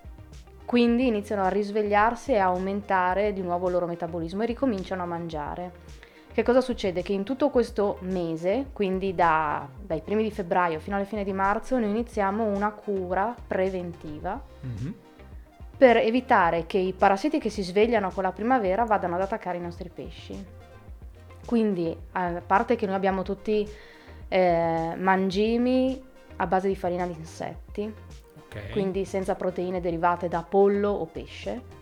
Quindi 0.65 1.07
iniziano 1.07 1.45
a 1.45 1.49
risvegliarsi 1.49 2.33
e 2.33 2.39
a 2.39 2.47
aumentare 2.47 3.33
di 3.33 3.43
nuovo 3.43 3.67
il 3.67 3.75
loro 3.75 3.87
metabolismo 3.87 4.43
e 4.43 4.47
ricominciano 4.47 5.03
a 5.03 5.07
mangiare. 5.07 6.00
Che 6.33 6.43
cosa 6.45 6.61
succede? 6.61 7.03
Che 7.03 7.13
in 7.13 7.25
tutto 7.25 7.51
questo 7.51 7.99
mese, 8.03 8.67
quindi 8.73 9.15
da- 9.15 9.67
dai 9.81 10.01
primi 10.01 10.23
di 10.23 10.31
febbraio 10.31 10.79
fino 10.79 10.95
alla 10.97 11.05
fine 11.05 11.25
di 11.25 11.33
marzo, 11.33 11.79
noi 11.79 11.91
iniziamo 11.91 12.45
una 12.45 12.71
cura 12.71 13.35
preventiva 13.47 14.41
Mhm. 14.61 14.95
per 15.77 15.97
evitare 15.97 16.67
che 16.67 16.79
i 16.79 16.93
parassiti 16.93 17.39
che 17.41 17.51
si 17.51 17.63
svegliano 17.63 18.11
con 18.11 18.23
la 18.23 18.33
primavera 18.33 18.85
vadano 18.85 19.17
ad 19.17 19.23
attaccare 19.23 19.59
i 19.59 19.61
nostri 19.61 19.89
pesci. 19.89 20.59
Quindi, 21.45 21.97
a 22.13 22.41
parte 22.47 22.77
che 22.77 22.87
noi 22.87 22.95
abbiamo 22.95 23.23
tutti 23.23 23.69
eh, 24.33 24.95
mangimi 24.97 26.01
a 26.37 26.47
base 26.47 26.69
di 26.69 26.77
farina 26.77 27.05
di 27.05 27.15
insetti, 27.19 27.93
Ok. 28.45 28.71
quindi 28.71 29.05
senza 29.05 29.35
proteine 29.35 29.81
derivate 29.81 30.29
da 30.29 30.45
pollo 30.49 30.91
o 30.91 31.05
pesce. 31.07 31.79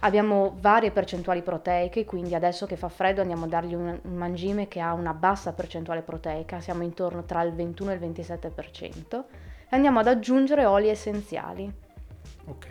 Abbiamo 0.00 0.56
varie 0.60 0.92
percentuali 0.92 1.42
proteiche, 1.42 2.04
quindi 2.04 2.34
adesso 2.34 2.66
che 2.66 2.76
fa 2.76 2.88
freddo 2.88 3.20
andiamo 3.20 3.46
a 3.46 3.48
dargli 3.48 3.74
un, 3.74 3.98
un 4.00 4.14
mangime 4.14 4.68
che 4.68 4.78
ha 4.80 4.92
una 4.92 5.12
bassa 5.12 5.52
percentuale 5.52 6.02
proteica, 6.02 6.60
siamo 6.60 6.84
intorno 6.84 7.24
tra 7.24 7.42
il 7.42 7.52
21 7.52 7.90
e 7.90 7.94
il 7.94 8.00
27%, 8.00 9.24
e 9.68 9.76
andiamo 9.76 9.98
ad 9.98 10.06
aggiungere 10.06 10.64
oli 10.64 10.88
essenziali. 10.88 11.72
ok. 12.46 12.66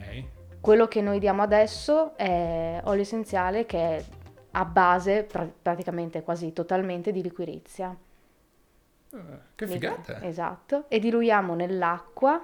Quello 0.61 0.87
che 0.87 1.01
noi 1.01 1.19
diamo 1.19 1.41
adesso 1.43 2.17
è 2.17 2.81
olio 2.85 3.01
essenziale 3.01 3.65
che 3.65 3.77
è 3.97 4.03
a 4.51 4.65
base 4.65 5.23
pra- 5.23 5.47
praticamente 5.61 6.23
quasi 6.23 6.51
totalmente 6.51 7.11
di 7.11 7.21
liquirizia. 7.21 7.95
Eh, 9.13 9.17
Che 9.55 9.67
figata. 9.67 10.21
Esatto. 10.23 10.85
E 10.87 10.99
diluiamo 10.99 11.53
nell'acqua 11.55 12.41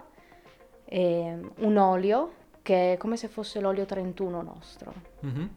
ehm, 0.86 1.52
un 1.58 1.78
olio 1.78 2.32
che 2.64 2.94
è 2.94 2.98
come 2.98 3.18
se 3.18 3.28
fosse 3.28 3.60
l'olio 3.60 3.86
31 3.86 4.42
nostro. 4.42 4.94
Mhm. 5.20 5.50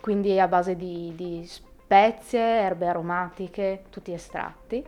Quindi 0.00 0.30
è 0.30 0.38
a 0.38 0.46
base 0.48 0.76
di, 0.76 1.12
di 1.16 1.44
spezie, 1.46 2.40
erbe 2.40 2.86
aromatiche, 2.86 3.82
tutti 3.90 4.12
estratti 4.12 4.82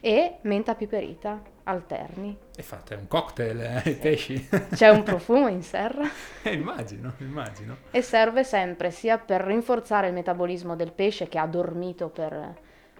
e 0.00 0.36
menta 0.42 0.74
piperita 0.74 1.40
alterni. 1.64 2.36
E 2.56 2.62
fate 2.62 2.94
un 2.94 3.08
cocktail 3.08 3.60
eh, 3.60 3.82
ai 3.84 3.94
pesci? 3.96 4.48
C'è 4.74 4.88
un 4.90 5.02
profumo 5.02 5.48
in 5.48 5.62
serra 5.62 6.04
Eh, 6.42 6.52
immagino, 6.52 7.14
immagino. 7.18 7.76
e 7.90 8.00
serve 8.02 8.44
sempre 8.44 8.90
sia 8.90 9.18
per 9.18 9.40
rinforzare 9.42 10.06
il 10.08 10.14
metabolismo 10.14 10.76
del 10.76 10.92
pesce 10.92 11.28
che 11.28 11.38
ha 11.38 11.46
dormito 11.46 12.08
per, 12.08 12.54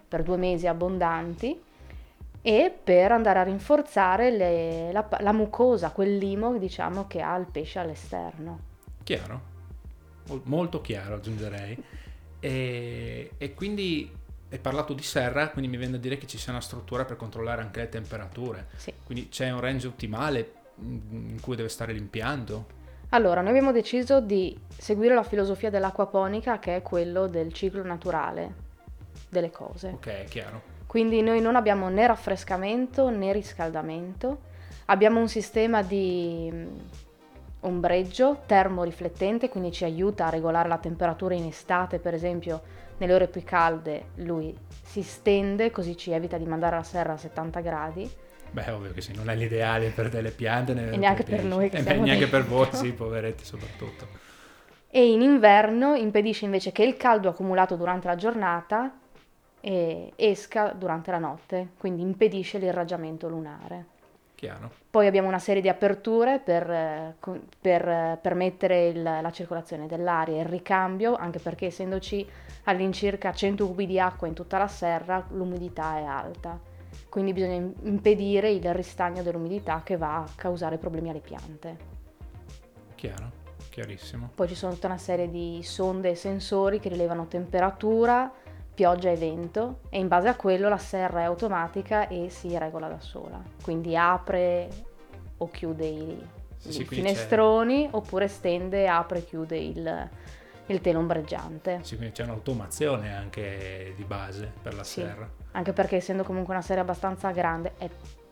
per 0.07 0.23
due 0.23 0.37
mesi 0.37 0.67
abbondanti 0.67 1.63
e 2.41 2.73
per 2.83 3.11
andare 3.11 3.39
a 3.39 3.43
rinforzare 3.43 4.31
le- 4.31 4.91
la, 4.91 5.07
la 5.19 5.33
mucosa, 5.33 5.91
quel 5.91 6.17
limo 6.17 6.57
diciamo 6.57 7.07
che 7.07 7.21
ha 7.21 7.35
il 7.35 7.47
pesce 7.51 7.79
all'esterno. 7.79 8.59
Chiaro, 9.03 9.41
Mol- 10.27 10.41
molto 10.45 10.81
chiaro 10.81 11.15
aggiungerei. 11.15 11.77
E, 12.39 13.31
e 13.37 13.53
quindi 13.53 14.09
hai 14.51 14.59
parlato 14.59 14.93
di 14.93 15.03
serra, 15.03 15.49
quindi 15.49 15.69
mi 15.69 15.77
viene 15.77 15.93
da 15.93 15.97
dire 15.97 16.17
che 16.17 16.27
ci 16.27 16.37
sia 16.37 16.51
una 16.51 16.61
struttura 16.61 17.05
per 17.05 17.17
controllare 17.17 17.61
anche 17.61 17.81
le 17.81 17.89
temperature. 17.89 18.67
Sì. 18.77 18.93
Quindi 19.03 19.29
c'è 19.29 19.51
un 19.51 19.59
range 19.59 19.87
ottimale 19.87 20.53
mm, 20.81 21.29
in 21.29 21.41
cui 21.41 21.55
deve 21.55 21.69
stare 21.69 21.93
l'impianto. 21.93 22.77
Allora, 23.09 23.41
noi 23.41 23.49
abbiamo 23.49 23.71
deciso 23.71 24.21
di 24.21 24.57
seguire 24.77 25.15
la 25.15 25.23
filosofia 25.23 25.69
dell'acquaponica 25.69 26.59
che 26.59 26.77
è 26.77 26.81
quello 26.81 27.27
del 27.27 27.51
ciclo 27.53 27.83
naturale 27.83 28.67
delle 29.29 29.51
cose. 29.51 29.89
Ok, 29.89 30.23
chiaro. 30.25 30.77
Quindi 30.89 31.21
noi 31.21 31.39
non 31.39 31.55
abbiamo 31.55 31.87
né 31.89 32.07
raffrescamento 32.07 33.11
né 33.11 33.31
riscaldamento, 33.31 34.39
abbiamo 34.85 35.19
un 35.19 35.27
sistema 35.27 35.83
di 35.83 36.49
mm, 36.51 36.67
ombreggio 37.59 38.41
termoriflettente, 38.47 39.49
quindi 39.49 39.71
ci 39.71 39.83
aiuta 39.83 40.25
a 40.25 40.29
regolare 40.29 40.67
la 40.67 40.79
temperatura 40.79 41.35
in 41.35 41.45
estate, 41.45 41.99
per 41.99 42.15
esempio 42.15 42.63
nelle 42.97 43.13
ore 43.13 43.27
più 43.27 43.43
calde 43.43 44.05
lui 44.15 44.57
si 44.81 45.03
stende 45.03 45.69
così 45.69 45.95
ci 45.95 46.09
evita 46.09 46.39
di 46.39 46.45
mandare 46.45 46.77
la 46.77 46.83
serra 46.83 47.13
a 47.13 47.17
70 47.17 47.59
gradi. 47.59 48.11
Beh, 48.49 48.71
ovvio 48.71 48.91
che 48.91 49.01
sì, 49.01 49.13
non 49.13 49.29
è 49.29 49.35
l'ideale 49.35 49.91
per 49.91 50.09
delle 50.09 50.31
piante 50.31 50.73
né 50.73 50.89
E 50.89 50.97
neanche 50.97 51.21
per 51.23 51.43
noi 51.43 51.69
che 51.69 51.77
E 51.77 51.81
siamo 51.83 52.03
neanche 52.03 52.25
per 52.27 52.45
voi, 52.45 52.63
dentro. 52.63 52.79
sì, 52.79 52.93
poveretti 52.93 53.45
soprattutto. 53.45 54.07
E 54.89 55.11
in 55.11 55.21
inverno 55.21 55.93
impedisce 55.93 56.45
invece 56.45 56.71
che 56.71 56.81
il 56.81 56.97
caldo 56.97 57.29
accumulato 57.29 57.75
durante 57.75 58.07
la 58.07 58.15
giornata 58.15 58.85
eh, 58.87 58.98
esca 59.61 60.73
durante 60.73 61.11
la 61.11 61.19
notte, 61.19 61.69
quindi 61.77 62.01
impedisce 62.01 62.57
l'irraggiamento 62.57 63.27
lunare. 63.27 63.97
Chiaro. 64.35 64.71
Poi 64.89 65.05
abbiamo 65.05 65.27
una 65.27 65.37
serie 65.37 65.61
di 65.61 65.67
aperture 65.67 66.39
per, 66.39 66.69
eh, 66.71 67.15
per, 67.59 67.89
eh, 67.89 68.17
permettere 68.21 68.87
il- 68.87 69.03
la 69.03 69.31
circolazione 69.31 69.85
dell'aria 69.85 70.37
e 70.37 70.39
il 70.39 70.45
ricambio, 70.45 71.15
anche 71.15 71.39
perché 71.39 71.65
essendoci 71.65 72.25
all'incirca 72.63 73.33
100 73.33 73.67
cubi 73.67 73.85
di 73.85 73.99
acqua 73.99 74.27
in 74.27 74.33
tutta 74.33 74.57
la 74.57 74.69
serra, 74.69 75.25
l'umidità 75.31 75.97
è 75.97 76.03
alta. 76.03 76.57
Quindi 77.09 77.33
bisogna 77.33 77.55
im- 77.55 77.73
impedire 77.81 78.49
il 78.49 78.73
ristagno 78.73 79.23
dell'umidità 79.23 79.81
che 79.83 79.97
va 79.97 80.19
a 80.19 80.29
causare 80.35 80.77
problemi 80.77 81.09
alle 81.09 81.19
piante. 81.19 81.77
Chiaro, 82.95 83.31
chiarissimo. 83.69 84.31
Poi 84.35 84.47
ci 84.47 84.55
sono 84.55 84.73
tutta 84.73 84.87
una 84.87 84.97
serie 84.97 85.29
di 85.29 85.59
sonde 85.63 86.11
e 86.11 86.15
sensori 86.15 86.79
che 86.79 86.87
rilevano 86.87 87.27
temperatura, 87.27 88.31
pioggia 88.79 89.09
e 89.09 89.17
vento 89.17 89.79
e 89.89 89.99
in 89.99 90.07
base 90.07 90.29
a 90.29 90.35
quello 90.35 90.69
la 90.69 90.77
serra 90.77 91.19
è 91.19 91.23
automatica 91.25 92.07
e 92.07 92.29
si 92.29 92.57
regola 92.57 92.87
da 92.87 93.01
sola. 93.01 93.37
Quindi 93.61 93.97
apre 93.97 94.69
o 95.39 95.49
chiude 95.49 95.85
i, 95.85 96.25
Sì, 96.55 96.71
sì, 96.71 96.81
i 96.83 96.85
quindi 96.85 97.07
c'è- 97.07 97.13
finestroni 97.13 97.89
oppure 97.91 98.29
stende, 98.29 98.87
apre 98.87 99.17
e 99.17 99.25
chiude 99.25 99.57
il, 99.57 100.09
il 100.67 100.79
telo 100.79 100.99
ombreggiante. 100.99 101.79
Sì, 101.81 101.97
quindi 101.97 102.13
c'è 102.13 102.23
un'automazione 102.23 103.13
anche 103.13 103.91
di 103.97 104.03
base 104.05 104.49
per 104.61 104.73
la 104.73 104.85
Sì. 104.85 105.01
serra. 105.01 105.29
Anche 105.51 105.73
perché 105.73 105.97
essendo 105.97 106.23
comunque 106.23 106.53
una 106.53 106.63
serra 106.63 106.79
abbastanza 106.79 107.31
grande 107.31 107.73
è 107.77 107.89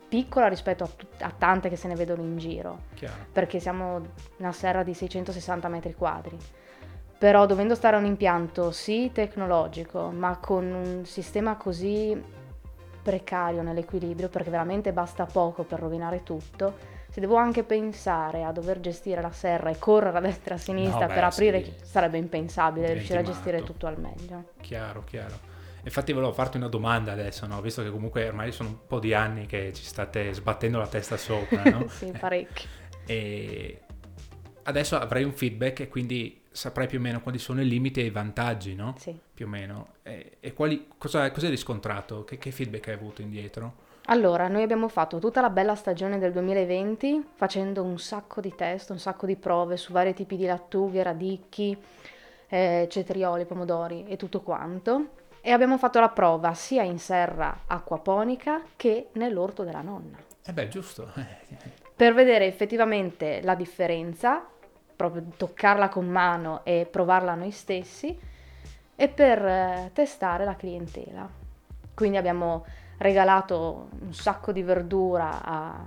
piccola 0.08 0.48
rispetto 0.48 0.84
a, 0.84 0.86
tut- 0.86 1.20
a 1.24 1.30
tante 1.36 1.68
che 1.68 1.76
se 1.76 1.88
ne 1.88 1.94
vedono 1.94 2.22
in 2.22 2.38
giro. 2.38 2.84
Chiaro. 2.94 3.26
perché 3.32 3.60
siamo 3.60 4.00
una 4.38 4.52
serra 4.52 4.82
di 4.82 4.94
660 4.94 5.68
metri 5.68 5.92
quadri. 5.92 6.38
Però 7.18 7.46
dovendo 7.46 7.74
stare 7.74 7.96
a 7.96 7.98
un 7.98 8.04
impianto 8.04 8.70
sì 8.70 9.10
tecnologico, 9.12 10.10
ma 10.10 10.36
con 10.36 10.64
un 10.72 11.04
sistema 11.04 11.56
così 11.56 12.16
precario 13.02 13.62
nell'equilibrio, 13.62 14.28
perché 14.28 14.50
veramente 14.50 14.92
basta 14.92 15.24
poco 15.26 15.64
per 15.64 15.80
rovinare 15.80 16.22
tutto, 16.22 16.76
se 17.10 17.20
devo 17.20 17.36
anche 17.36 17.64
pensare 17.64 18.44
a 18.44 18.52
dover 18.52 18.80
gestire 18.80 19.20
la 19.20 19.32
serra 19.32 19.70
e 19.70 19.78
correre 19.78 20.18
a 20.18 20.20
destra 20.20 20.54
e 20.54 20.58
a 20.58 20.60
sinistra 20.60 21.00
No, 21.00 21.06
beh, 21.06 21.14
per 21.14 21.24
aprire, 21.24 21.64
sì. 21.64 21.74
sarebbe 21.82 22.18
impensabile 22.18 22.92
riuscire 22.92 23.20
a 23.20 23.22
gestire 23.22 23.64
tutto 23.64 23.86
al 23.86 23.98
meglio. 23.98 24.50
Chiaro, 24.60 25.02
chiaro. 25.04 25.56
Infatti 25.82 26.12
volevo 26.12 26.32
farti 26.32 26.58
una 26.58 26.68
domanda 26.68 27.12
adesso, 27.12 27.46
no? 27.46 27.60
Visto 27.62 27.82
che 27.82 27.90
comunque 27.90 28.28
ormai 28.28 28.52
sono 28.52 28.68
un 28.68 28.78
po' 28.86 28.98
di 28.98 29.14
anni 29.14 29.46
che 29.46 29.72
ci 29.72 29.84
state 29.84 30.34
sbattendo 30.34 30.78
la 30.78 30.86
testa 30.86 31.16
sopra, 31.16 31.62
no? 31.62 31.88
sì, 31.90 32.12
parecchio. 32.12 32.68
E 33.06 33.80
adesso 34.64 34.98
avrai 34.98 35.24
un 35.24 35.32
feedback 35.32 35.80
e 35.80 35.88
quindi 35.88 36.37
saprai 36.58 36.88
più 36.88 36.98
o 36.98 37.00
meno 37.00 37.20
quali 37.20 37.38
sono 37.38 37.60
i 37.60 37.68
limiti 37.68 38.00
e 38.00 38.06
i 38.06 38.10
vantaggi, 38.10 38.74
no? 38.74 38.94
Sì. 38.98 39.16
Più 39.32 39.46
o 39.46 39.48
meno. 39.48 39.90
E, 40.02 40.38
e 40.40 40.52
quali, 40.52 40.88
cosa, 40.98 41.30
cosa 41.30 41.46
hai 41.46 41.52
riscontrato? 41.52 42.24
Che, 42.24 42.36
che 42.36 42.50
feedback 42.50 42.88
hai 42.88 42.94
avuto 42.94 43.22
indietro? 43.22 43.86
Allora, 44.06 44.48
noi 44.48 44.62
abbiamo 44.62 44.88
fatto 44.88 45.20
tutta 45.20 45.40
la 45.40 45.50
bella 45.50 45.76
stagione 45.76 46.18
del 46.18 46.32
2020 46.32 47.28
facendo 47.34 47.84
un 47.84 47.98
sacco 47.98 48.40
di 48.40 48.52
test, 48.56 48.90
un 48.90 48.98
sacco 48.98 49.24
di 49.24 49.36
prove 49.36 49.76
su 49.76 49.92
vari 49.92 50.14
tipi 50.14 50.36
di 50.36 50.46
lattughe, 50.46 51.02
radicchi, 51.04 51.78
eh, 52.48 52.88
cetrioli, 52.90 53.44
pomodori 53.44 54.06
e 54.08 54.16
tutto 54.16 54.40
quanto. 54.40 55.10
E 55.40 55.52
abbiamo 55.52 55.78
fatto 55.78 56.00
la 56.00 56.08
prova 56.08 56.54
sia 56.54 56.82
in 56.82 56.98
serra 56.98 57.60
acquaponica 57.66 58.62
che 58.74 59.10
nell'orto 59.12 59.62
della 59.62 59.82
nonna, 59.82 60.18
Eh 60.44 60.52
beh, 60.52 60.66
giusto. 60.66 61.12
Per 61.94 62.14
vedere 62.14 62.46
effettivamente 62.46 63.40
la 63.42 63.54
differenza, 63.54 64.44
proprio 64.98 65.24
toccarla 65.36 65.88
con 65.88 66.08
mano 66.08 66.64
e 66.64 66.88
provarla 66.90 67.36
noi 67.36 67.52
stessi, 67.52 68.18
e 68.96 69.08
per 69.08 69.46
eh, 69.46 69.90
testare 69.94 70.44
la 70.44 70.56
clientela. 70.56 71.28
Quindi 71.94 72.16
abbiamo 72.16 72.66
regalato 72.98 73.90
un 74.00 74.12
sacco 74.12 74.50
di 74.50 74.62
verdura 74.62 75.40
a 75.44 75.84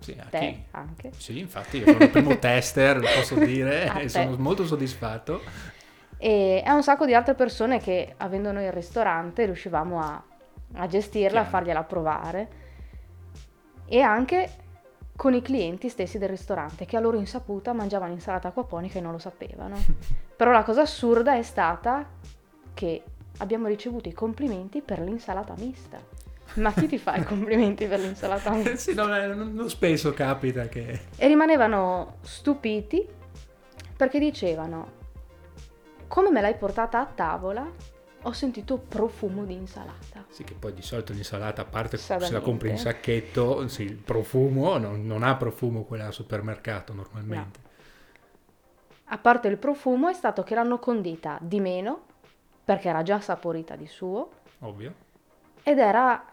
sì, 0.00 0.16
a 0.18 0.26
te 0.30 0.38
chi? 0.38 0.62
anche. 0.72 1.12
Sì, 1.16 1.38
infatti 1.38 1.78
io 1.78 1.86
sono 1.86 2.04
il 2.04 2.10
primo 2.10 2.38
tester, 2.38 2.98
lo 3.00 3.08
posso 3.08 3.36
dire, 3.36 3.86
A 3.86 4.00
e 4.00 4.08
sono 4.08 4.36
molto 4.36 4.66
soddisfatto. 4.66 5.42
E 6.18 6.62
a 6.64 6.74
un 6.74 6.82
sacco 6.82 7.04
di 7.06 7.14
altre 7.14 7.34
persone 7.34 7.78
che, 7.78 8.14
avendo 8.18 8.52
noi 8.52 8.64
il 8.64 8.72
ristorante, 8.72 9.44
riuscivamo 9.44 10.00
a, 10.00 10.22
a 10.74 10.86
gestirla, 10.86 11.40
a 11.40 11.44
Chiaro. 11.44 11.50
fargliela 11.50 11.84
provare. 11.84 12.48
E 13.86 14.00
anche 14.00 14.50
con 15.16 15.32
i 15.32 15.42
clienti 15.42 15.88
stessi 15.88 16.18
del 16.18 16.28
ristorante, 16.28 16.84
che 16.84 16.96
a 16.96 17.00
loro 17.00 17.16
insaputa 17.16 17.72
mangiavano 17.72 18.12
insalata 18.12 18.48
acquaponica 18.48 18.98
e 18.98 19.02
non 19.02 19.12
lo 19.12 19.18
sapevano. 19.18 19.76
Però 20.36 20.50
la 20.52 20.62
cosa 20.62 20.82
assurda 20.82 21.34
è 21.34 21.42
stata 21.42 22.06
che 22.74 23.02
abbiamo 23.38 23.66
ricevuto 23.66 24.08
i 24.08 24.12
complimenti 24.12 24.82
per 24.82 25.00
l'insalata 25.00 25.54
mista. 25.56 25.98
Ma 26.54 26.72
chi 26.72 26.86
ti 26.86 26.98
fa 26.98 27.16
i 27.16 27.24
complimenti 27.24 27.86
per 27.86 27.98
l'insalata 28.00 28.50
mista? 28.54 28.76
sì, 28.76 28.94
no, 28.94 29.06
non, 29.06 29.52
non 29.52 29.68
spesso 29.68 30.12
capita 30.12 30.68
che... 30.68 31.00
E 31.16 31.26
rimanevano 31.26 32.16
stupiti 32.20 33.04
perché 33.96 34.18
dicevano, 34.18 34.92
come 36.06 36.30
me 36.30 36.42
l'hai 36.42 36.56
portata 36.56 37.00
a 37.00 37.06
tavola, 37.06 37.66
ho 38.26 38.32
sentito 38.32 38.76
profumo 38.76 39.44
di 39.44 39.54
insalata. 39.54 40.24
Sì, 40.28 40.42
che 40.42 40.54
poi 40.54 40.74
di 40.74 40.82
solito 40.82 41.12
l'insalata, 41.12 41.62
a 41.62 41.64
parte 41.64 41.96
se 41.96 42.30
la 42.30 42.40
compri 42.40 42.70
in 42.70 42.78
sacchetto, 42.78 43.68
sì, 43.68 43.82
il 43.84 43.94
profumo 43.96 44.76
non, 44.78 45.06
non 45.06 45.22
ha 45.22 45.36
profumo 45.36 45.84
quella 45.84 46.06
al 46.06 46.12
supermercato 46.12 46.92
normalmente. 46.92 47.60
A 49.04 49.18
parte 49.18 49.46
il 49.46 49.58
profumo 49.58 50.08
è 50.08 50.12
stato 50.12 50.42
che 50.42 50.56
l'hanno 50.56 50.80
condita 50.80 51.38
di 51.40 51.60
meno, 51.60 52.02
perché 52.64 52.88
era 52.88 53.04
già 53.04 53.20
saporita 53.20 53.76
di 53.76 53.86
suo, 53.86 54.30
Ovvio. 54.60 54.94
ed 55.62 55.78
era 55.78 56.24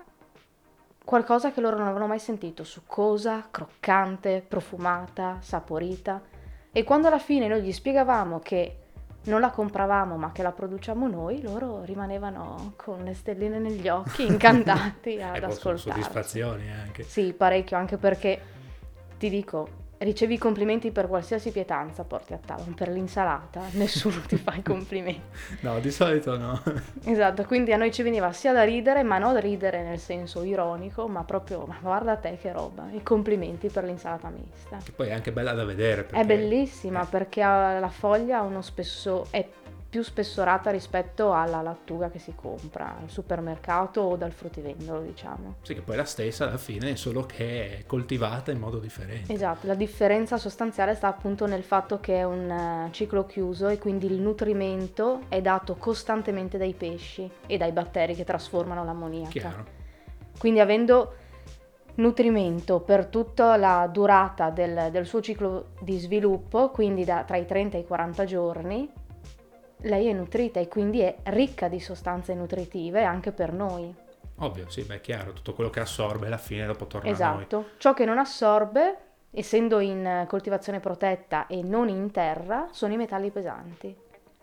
qualcosa 1.06 1.52
che 1.52 1.62
loro 1.62 1.78
non 1.78 1.86
avevano 1.86 2.08
mai 2.08 2.18
sentito, 2.18 2.64
succosa, 2.64 3.50
croccante, 3.52 4.44
profumata, 4.48 5.38
saporita. 5.42 6.20
E 6.72 6.84
quando 6.84 7.08
alla 7.08 7.20
fine 7.20 7.48
noi 7.48 7.62
gli 7.62 7.72
spiegavamo 7.72 8.40
che 8.40 8.78
non 9.26 9.40
la 9.40 9.50
compravamo 9.50 10.18
ma 10.18 10.32
che 10.32 10.44
la 10.44 10.52
produciamo 10.52 11.08
noi, 11.08 11.42
loro 11.42 11.84
rimanevano 11.84 12.74
con 12.76 13.04
le 13.04 13.14
stelline 13.14 13.60
negli 13.60 13.88
occhi, 13.88 14.26
incantati 14.28 15.22
ad 15.22 15.36
e 15.36 15.40
poi 15.40 15.52
sono 15.54 15.76
ascoltarci. 15.76 15.90
soddisfazioni 15.90 16.72
anche. 16.72 17.04
Sì, 17.04 17.34
parecchio, 17.34 17.78
anche 17.78 17.98
perché 17.98 18.42
ti 19.18 19.30
dico, 19.30 19.82
ricevi 20.00 20.38
complimenti 20.38 20.92
per 20.92 21.08
qualsiasi 21.08 21.52
pietanza 21.52 22.04
porti 22.04 22.34
a 22.34 22.40
tavola, 22.44 22.74
per 22.76 22.90
l'insalata, 22.90 23.62
nessuno 23.74 24.20
ti 24.28 24.36
fa 24.38 24.54
i 24.56 24.62
complimenti. 24.62 25.22
No, 25.62 25.80
di 25.80 25.92
solito 25.92 26.38
no. 26.38 26.62
Esatto, 27.06 27.44
quindi 27.46 27.72
a 27.74 27.78
noi 27.78 27.92
ci 27.92 28.02
veniva 28.04 28.32
sia 28.34 28.54
da 28.54 28.64
ridere, 28.64 29.04
ma 29.04 29.18
non 29.18 29.40
ridere 29.40 29.84
nel 29.84 30.00
senso 30.00 30.44
ironico, 30.44 31.08
ma 31.08 31.24
proprio, 31.24 31.64
ma 31.66 31.78
guarda 31.82 32.16
te 32.18 32.38
che 32.42 32.52
roba, 32.52 32.88
i 32.92 33.02
complimenti 33.04 33.70
per 33.70 33.84
l'insalata 33.84 34.30
mista. 34.30 34.78
che 34.84 34.92
poi 34.92 35.08
è 35.10 35.14
anche 35.14 35.32
bella 35.32 35.54
da 35.54 35.64
vedere. 35.64 36.02
È 36.02 36.06
perché- 36.06 36.26
bellissima 36.26 37.06
perché 37.06 37.42
ha- 37.42 37.80
la 37.80 37.90
foglia 37.90 38.40
ha 38.40 38.42
uno 38.42 38.62
spesso, 38.62 39.26
è 39.30 39.46
più 39.94 40.02
spessorata 40.02 40.72
rispetto 40.72 41.34
alla 41.34 41.62
lattuga 41.62 42.10
che 42.10 42.18
si 42.18 42.34
compra 42.34 42.98
al 43.00 43.12
supermercato 43.12 44.02
o 44.02 44.16
dal 44.16 44.32
fruttivendolo, 44.32 45.02
diciamo. 45.02 45.58
Sì, 45.62 45.76
che 45.76 45.82
poi 45.82 45.94
è 45.94 45.98
la 45.98 46.06
stessa 46.06 46.48
alla 46.48 46.58
fine, 46.58 46.96
solo 46.96 47.28
che 47.28 47.78
è 47.78 47.86
coltivata 47.86 48.50
in 48.50 48.58
modo 48.58 48.80
differente. 48.80 49.32
Esatto, 49.32 49.68
la 49.68 49.76
differenza 49.76 50.38
sostanziale 50.38 50.96
sta 50.96 51.10
appunto 51.10 51.46
nel 51.46 51.62
fatto 51.62 52.00
che 52.00 52.16
è 52.16 52.24
un 52.24 52.50
eh, 52.50 52.90
ciclo 52.92 53.28
chiuso 53.28 53.68
e 53.68 53.78
quindi 53.78 54.08
il 54.08 54.20
nutrimento 54.20 55.26
è 55.28 55.42
dato 55.42 55.76
costantemente 55.76 56.58
dai 56.58 56.74
pesci 56.74 57.30
e 57.46 57.58
dai 57.58 57.72
batteri 57.72 58.16
che 58.16 58.24
trasformano 58.24 58.84
l'ammoniaca. 58.84 59.30
Chiaro. 59.30 59.66
Quindi 60.40 60.60
avendo 60.60 61.14
nutrimento 61.98 62.80
per 62.80 63.06
tutta 63.06 63.58
la 63.58 63.88
durata 63.94 64.50
del, 64.50 64.90
del 64.90 65.06
suo 65.06 65.22
ciclo 65.22 65.74
di 65.82 66.00
sviluppo, 66.00 66.72
quindi 66.72 67.06
da, 67.06 67.24
tra 67.26 67.38
i 67.38 67.46
30 67.46 67.78
e 67.78 67.82
i 67.82 67.86
40 67.86 68.26
giorni, 68.26 68.90
lei 69.78 70.08
è 70.08 70.14
nutrita 70.14 70.60
e 70.60 70.68
quindi 70.68 71.02
è 71.02 71.16
ricca 71.24 71.68
di 71.68 71.80
sostanze 71.80 72.34
nutritive 72.34 73.04
anche 73.04 73.32
per 73.32 73.52
noi. 73.52 73.94
Ovvio, 74.38 74.70
sì, 74.70 74.84
beh, 74.84 74.96
è 74.96 75.02
chiaro, 75.02 75.34
tutto 75.34 75.54
quello 75.54 75.70
che 75.70 75.80
assorbe 75.80 76.28
alla 76.28 76.38
fine 76.38 76.66
dopo 76.66 76.88
torna 76.88 77.10
a 77.10 77.12
noi. 77.12 77.42
Esatto. 77.42 77.66
Ciò 77.78 77.94
che 77.94 78.06
non 78.06 78.18
assorbe, 78.18 78.98
essendo 79.32 79.80
in 79.80 80.26
coltivazione 80.28 80.80
protetta 80.80 81.48
e 81.48 81.62
non 81.62 81.90
in 81.90 82.12
terra, 82.12 82.68
sono 82.72 82.94
i 82.94 82.98
metalli 82.98 83.30
pesanti. 83.30 83.96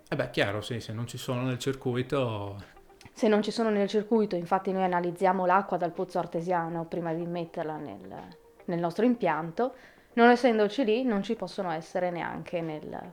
Eh 0.09 0.17
beh, 0.17 0.31
chiaro, 0.31 0.61
sì, 0.61 0.81
se 0.81 0.93
non 0.93 1.07
ci 1.07 1.19
sono 1.19 1.43
nel 1.43 1.59
circuito... 1.59 2.79
Se 3.13 3.29
non 3.29 3.43
ci 3.43 3.51
sono 3.51 3.71
nel 3.71 3.89
circuito, 3.89 4.37
infatti 4.37 4.73
noi 4.73 4.85
analizziamo 4.85 5.45
l'acqua 5.45 5.77
dal 5.77 5.93
pozzo 5.93 6.19
artesiano 6.19 6.85
prima 6.85 7.13
di 7.13 7.27
metterla 7.27 7.77
nel, 7.77 8.29
nel 8.65 8.79
nostro 8.79 9.05
impianto, 9.05 9.75
non 10.15 10.31
essendoci 10.31 10.85
lì 10.85 11.03
non 11.05 11.23
ci 11.23 11.35
possono 11.35 11.71
essere 11.71 12.11
neanche 12.11 12.61
nel- 12.61 13.13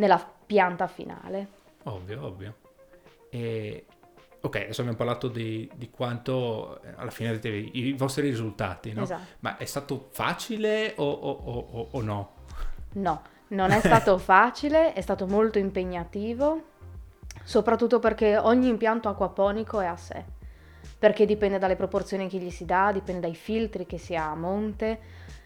nella 0.00 0.18
pianta 0.46 0.86
finale. 0.86 1.46
Ovvio, 1.84 2.24
ovvio. 2.24 2.54
E... 3.28 3.84
Ok, 4.42 4.56
adesso 4.56 4.80
abbiamo 4.80 4.96
parlato 4.96 5.28
di, 5.28 5.70
di 5.74 5.90
quanto 5.90 6.80
eh, 6.82 6.94
alla 6.96 7.10
fine 7.10 7.28
avete 7.28 7.48
i, 7.50 7.92
vostri 7.92 8.22
risultati, 8.22 8.94
no? 8.94 9.02
Esatto. 9.02 9.22
Ma 9.40 9.58
è 9.58 9.66
stato 9.66 10.08
facile 10.10 10.94
o- 10.96 11.04
o- 11.10 11.66
o- 11.70 11.88
o 11.90 12.00
no? 12.00 12.32
No, 12.94 13.22
non 13.48 13.70
è 13.70 13.80
stato 13.80 14.16
facile, 14.18 14.94
è 14.94 15.00
stato 15.02 15.26
molto 15.26 15.58
impegnativo, 15.58 16.62
soprattutto 17.44 17.98
perché 17.98 18.38
ogni 18.38 18.68
impianto 18.68 19.10
acquaponico 19.10 19.78
è 19.80 19.86
a 19.86 19.96
sé, 19.96 20.24
perché 20.98 21.26
dipende 21.26 21.58
dalle 21.58 21.76
proporzioni 21.76 22.26
che 22.26 22.38
gli 22.38 22.50
si 22.50 22.64
dà, 22.64 22.90
dipende 22.92 23.20
dai 23.20 23.34
filtri 23.34 23.84
che 23.84 23.98
si 23.98 24.16
ha 24.16 24.30
a 24.30 24.34
monte, 24.34 24.98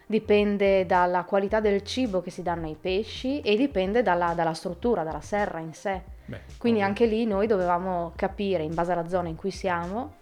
dipende 0.07 0.87
dalla 0.87 1.25
qualità 1.25 1.61
del 1.61 1.83
cibo 1.83 2.21
che 2.21 2.31
si 2.31 2.43
danno 2.43 2.67
ai 2.67 2.77
pesci 2.79 3.40
e 3.40 3.57
dipende 3.57 4.03
dalla, 4.03 4.35
dalla 4.35 4.55
struttura, 4.55 5.03
dalla 5.03 5.21
serra 5.21 5.59
in 5.59 5.73
sé. 5.73 6.03
Beh, 6.27 6.40
Quindi 6.59 6.81
ovvio. 6.81 6.90
anche 6.90 7.07
lì 7.07 7.25
noi 7.25 7.47
dovevamo 7.47 8.12
capire, 8.17 8.62
in 8.62 8.75
base 8.75 8.93
alla 8.93 9.09
zona 9.09 9.29
in 9.29 9.37
cui 9.37 9.51
siamo, 9.51 10.14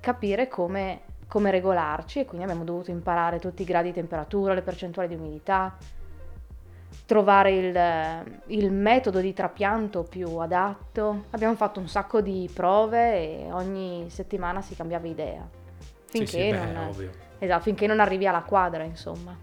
capire 0.00 0.48
come, 0.48 1.00
come 1.26 1.50
regolarci 1.50 2.20
e 2.20 2.24
quindi 2.24 2.44
abbiamo 2.44 2.64
dovuto 2.64 2.90
imparare 2.90 3.38
tutti 3.38 3.62
i 3.62 3.64
gradi 3.64 3.88
di 3.88 3.94
temperatura, 3.94 4.54
le 4.54 4.62
percentuali 4.62 5.08
di 5.08 5.14
umidità, 5.14 5.76
trovare 7.04 7.50
il, 7.52 8.58
il 8.58 8.72
metodo 8.72 9.20
di 9.20 9.32
trapianto 9.32 10.02
più 10.02 10.36
adatto. 10.36 11.24
Abbiamo 11.30 11.54
fatto 11.54 11.80
un 11.80 11.88
sacco 11.88 12.20
di 12.20 12.50
prove 12.52 13.14
e 13.14 13.52
ogni 13.52 14.06
settimana 14.10 14.60
si 14.60 14.74
cambiava 14.74 15.06
idea. 15.06 15.65
Sì, 16.06 16.18
Finché, 16.18 16.26
sì, 16.26 16.50
beh, 16.50 16.72
non, 16.72 16.88
ovvio. 16.88 17.10
esatto, 17.38 17.62
finché 17.62 17.86
non 17.86 18.00
arrivi 18.00 18.26
alla 18.26 18.42
quadra, 18.42 18.82
insomma. 18.84 19.36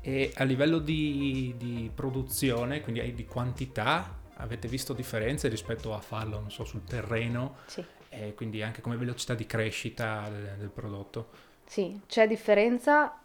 E 0.00 0.32
a 0.36 0.44
livello 0.44 0.78
di, 0.78 1.54
di 1.56 1.90
produzione, 1.94 2.80
quindi 2.80 3.14
di 3.14 3.24
quantità, 3.24 4.18
avete 4.36 4.66
visto 4.68 4.92
differenze 4.92 5.48
rispetto 5.48 5.94
a 5.94 6.00
farlo, 6.00 6.40
non 6.40 6.50
so, 6.50 6.64
sul 6.64 6.82
terreno 6.84 7.56
Sì. 7.66 7.84
e 8.08 8.34
quindi 8.34 8.62
anche 8.62 8.80
come 8.80 8.96
velocità 8.96 9.34
di 9.34 9.46
crescita 9.46 10.28
del, 10.28 10.56
del 10.58 10.68
prodotto? 10.70 11.28
Sì, 11.64 12.00
c'è 12.06 12.26
differenza 12.26 13.16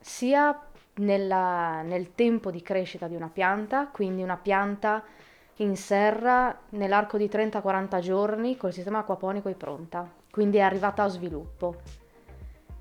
sia 0.00 0.60
nella- 0.94 1.82
nel 1.82 2.14
tempo 2.14 2.50
di 2.50 2.60
crescita 2.60 3.06
di 3.06 3.14
una 3.14 3.28
pianta, 3.28 3.86
quindi 3.86 4.22
una 4.22 4.36
pianta 4.36 5.04
in 5.56 5.76
serra 5.76 6.58
nell'arco 6.70 7.18
di 7.18 7.28
30-40 7.28 8.00
giorni 8.00 8.56
col 8.56 8.72
sistema 8.72 8.98
acquaponico 8.98 9.48
è 9.48 9.54
pronta, 9.54 10.10
quindi 10.30 10.58
è 10.58 10.60
arrivata 10.60 11.02
a 11.02 11.08
sviluppo, 11.08 11.76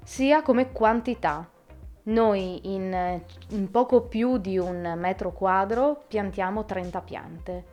sia 0.03 0.41
come 0.41 0.71
quantità. 0.71 1.49
Noi 2.03 2.73
in, 2.73 3.21
in 3.49 3.69
poco 3.69 4.01
più 4.01 4.37
di 4.37 4.57
un 4.57 4.95
metro 4.97 5.31
quadro 5.31 6.03
piantiamo 6.07 6.65
30 6.65 7.01
piante. 7.01 7.65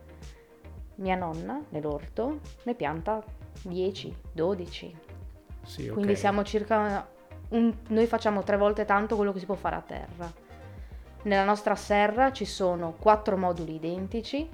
Mia 0.95 1.15
nonna 1.15 1.59
nell'orto 1.69 2.39
ne 2.63 2.73
pianta 2.75 3.23
10, 3.63 4.15
12. 4.31 4.95
Sì, 5.63 5.87
ok. 5.87 5.93
Quindi 5.93 6.15
siamo 6.15 6.43
circa... 6.43 7.07
un- 7.49 7.75
noi 7.87 8.05
facciamo 8.05 8.43
tre 8.43 8.57
volte 8.57 8.85
tanto 8.85 9.15
quello 9.15 9.31
che 9.31 9.39
si 9.39 9.45
può 9.45 9.55
fare 9.55 9.75
a 9.75 9.81
terra. 9.81 10.31
Nella 11.23 11.43
nostra 11.43 11.75
serra 11.75 12.31
ci 12.31 12.45
sono 12.45 12.93
quattro 12.99 13.37
moduli 13.37 13.75
identici 13.75 14.47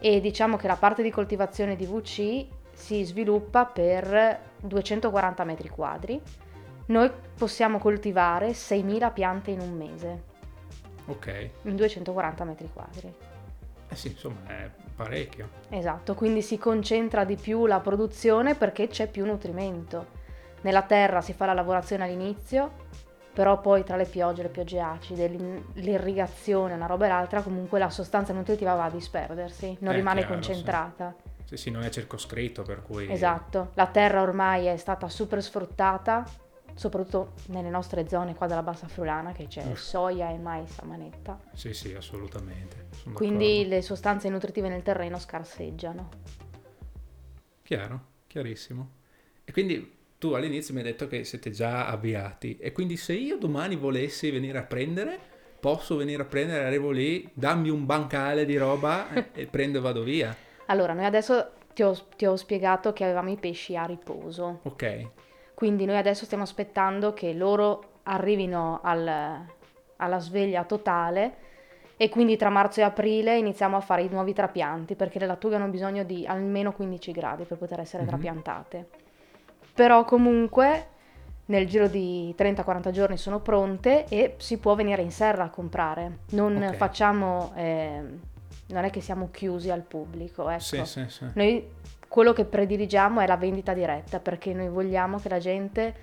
e 0.00 0.20
diciamo 0.20 0.56
che 0.56 0.66
la 0.66 0.76
parte 0.76 1.02
di 1.02 1.10
coltivazione 1.10 1.76
di 1.76 1.86
VC 1.86 2.46
si 2.80 3.04
sviluppa 3.04 3.66
per 3.66 4.40
240 4.62 5.44
metri 5.44 5.68
quadri. 5.68 6.20
Noi 6.86 7.10
possiamo 7.36 7.78
coltivare 7.78 8.48
6.000 8.50 9.12
piante 9.12 9.50
in 9.50 9.60
un 9.60 9.72
mese, 9.72 10.22
Ok. 11.06 11.50
in 11.62 11.76
240 11.76 12.44
metri 12.44 12.68
quadri. 12.72 13.14
Eh 13.88 13.94
sì, 13.94 14.08
insomma, 14.08 14.40
è 14.46 14.70
parecchio. 14.96 15.48
Esatto, 15.68 16.14
quindi 16.14 16.42
si 16.42 16.58
concentra 16.58 17.24
di 17.24 17.36
più 17.36 17.66
la 17.66 17.80
produzione 17.80 18.54
perché 18.54 18.88
c'è 18.88 19.08
più 19.08 19.24
nutrimento. 19.26 20.18
Nella 20.62 20.82
terra 20.82 21.20
si 21.20 21.32
fa 21.32 21.46
la 21.46 21.52
lavorazione 21.54 22.04
all'inizio, 22.04 22.88
però 23.32 23.60
poi 23.60 23.84
tra 23.84 23.96
le 23.96 24.04
piogge, 24.06 24.42
le 24.42 24.48
piogge 24.48 24.80
acide, 24.80 25.28
l'irrigazione, 25.74 26.74
una 26.74 26.86
roba 26.86 27.06
e 27.06 27.08
l'altra, 27.08 27.42
comunque 27.42 27.78
la 27.78 27.90
sostanza 27.90 28.32
nutritiva 28.32 28.74
va 28.74 28.84
a 28.84 28.90
disperdersi, 28.90 29.76
non 29.80 29.92
Eh, 29.92 29.96
rimane 29.96 30.20
chiaro, 30.20 30.34
concentrata. 30.34 31.14
Sì, 31.16 31.39
sì, 31.56 31.70
non 31.70 31.82
è 31.82 31.90
circoscritto, 31.90 32.62
per 32.62 32.82
cui... 32.82 33.10
Esatto, 33.10 33.70
la 33.74 33.86
terra 33.88 34.22
ormai 34.22 34.66
è 34.66 34.76
stata 34.76 35.08
super 35.08 35.42
sfruttata, 35.42 36.24
soprattutto 36.74 37.32
nelle 37.46 37.70
nostre 37.70 38.08
zone 38.08 38.34
qua 38.34 38.46
della 38.46 38.62
Bassa 38.62 38.86
Friulana, 38.88 39.32
che 39.32 39.46
c'è 39.46 39.64
Mm. 39.64 39.72
soia 39.74 40.30
e 40.30 40.38
mais 40.38 40.78
a 40.78 40.84
manetta. 40.86 41.38
Sì, 41.54 41.72
sì, 41.74 41.94
assolutamente. 41.94 42.86
sono 42.94 43.14
Quindi 43.14 43.52
d'accordo. 43.58 43.74
le 43.74 43.82
sostanze 43.82 44.28
nutritive 44.28 44.68
nel 44.68 44.82
terreno 44.82 45.18
scarseggiano. 45.18 46.08
Chiaro, 47.62 48.00
chiarissimo. 48.26 48.90
E 49.44 49.52
quindi 49.52 49.98
tu 50.18 50.32
all'inizio 50.32 50.74
mi 50.74 50.80
hai 50.80 50.86
detto 50.86 51.06
che 51.06 51.24
siete 51.24 51.50
già 51.50 51.86
avviati. 51.86 52.56
E 52.58 52.72
quindi 52.72 52.96
se 52.96 53.14
io 53.14 53.38
domani 53.38 53.76
volessi 53.76 54.30
venire 54.30 54.58
a 54.58 54.62
prendere, 54.62 55.18
posso 55.60 55.96
venire 55.96 56.22
a 56.22 56.26
prendere, 56.26 56.64
arrivo 56.64 56.90
lì, 56.90 57.28
dammi 57.32 57.68
un 57.70 57.86
bancale 57.86 58.44
di 58.44 58.56
roba 58.56 59.08
e 59.32 59.46
prendo 59.46 59.78
e 59.78 59.80
vado 59.80 60.02
via. 60.02 60.34
Allora, 60.70 60.92
noi 60.92 61.04
adesso 61.04 61.50
ti 61.74 61.82
ho, 61.82 61.96
ti 62.16 62.26
ho 62.26 62.36
spiegato 62.36 62.92
che 62.92 63.02
avevamo 63.04 63.30
i 63.30 63.36
pesci 63.36 63.76
a 63.76 63.84
riposo, 63.84 64.60
Ok, 64.62 65.06
quindi 65.54 65.84
noi 65.84 65.96
adesso 65.96 66.24
stiamo 66.24 66.44
aspettando 66.44 67.12
che 67.12 67.32
loro 67.32 67.84
arrivino 68.04 68.78
al- 68.82 69.44
alla 69.96 70.18
sveglia 70.20 70.64
totale 70.64 71.48
e 71.96 72.08
quindi 72.08 72.36
tra 72.36 72.48
marzo 72.50 72.80
e 72.80 72.84
aprile 72.84 73.36
iniziamo 73.36 73.76
a 73.76 73.80
fare 73.80 74.02
i 74.02 74.08
nuovi 74.08 74.32
trapianti 74.32 74.94
perché 74.94 75.18
le 75.18 75.26
lattughe 75.26 75.56
hanno 75.56 75.66
bisogno 75.66 76.04
di 76.04 76.24
almeno 76.26 76.72
15 76.72 77.12
gradi 77.12 77.44
per 77.44 77.58
poter 77.58 77.80
essere 77.80 78.04
Mhm. 78.04 78.08
trapiantate. 78.08 78.88
Però 79.74 80.04
comunque 80.04 80.86
nel 81.46 81.66
giro 81.66 81.88
di 81.88 82.32
30-40 82.36 82.90
giorni 82.92 83.16
sono 83.18 83.40
pronte 83.40 84.06
e 84.08 84.34
si 84.38 84.56
può 84.58 84.74
venire 84.76 85.02
in 85.02 85.10
serra 85.10 85.44
a 85.44 85.50
comprare. 85.50 86.18
Non 86.30 86.64
Ok. 86.68 86.76
facciamo, 86.76 87.52
ehm, 87.56 88.20
non 88.72 88.84
è 88.84 88.90
che 88.90 89.00
siamo 89.00 89.30
chiusi 89.30 89.70
al 89.70 89.82
pubblico, 89.82 90.48
ecco. 90.48 90.60
sì, 90.60 90.84
sì, 90.84 91.04
sì. 91.08 91.24
Noi 91.34 91.68
quello 92.08 92.32
che 92.32 92.44
prediligiamo 92.44 93.20
è 93.20 93.26
la 93.26 93.36
vendita 93.36 93.72
diretta 93.72 94.18
perché 94.18 94.52
noi 94.52 94.68
vogliamo 94.68 95.18
che 95.18 95.28
la 95.28 95.38
gente 95.38 95.94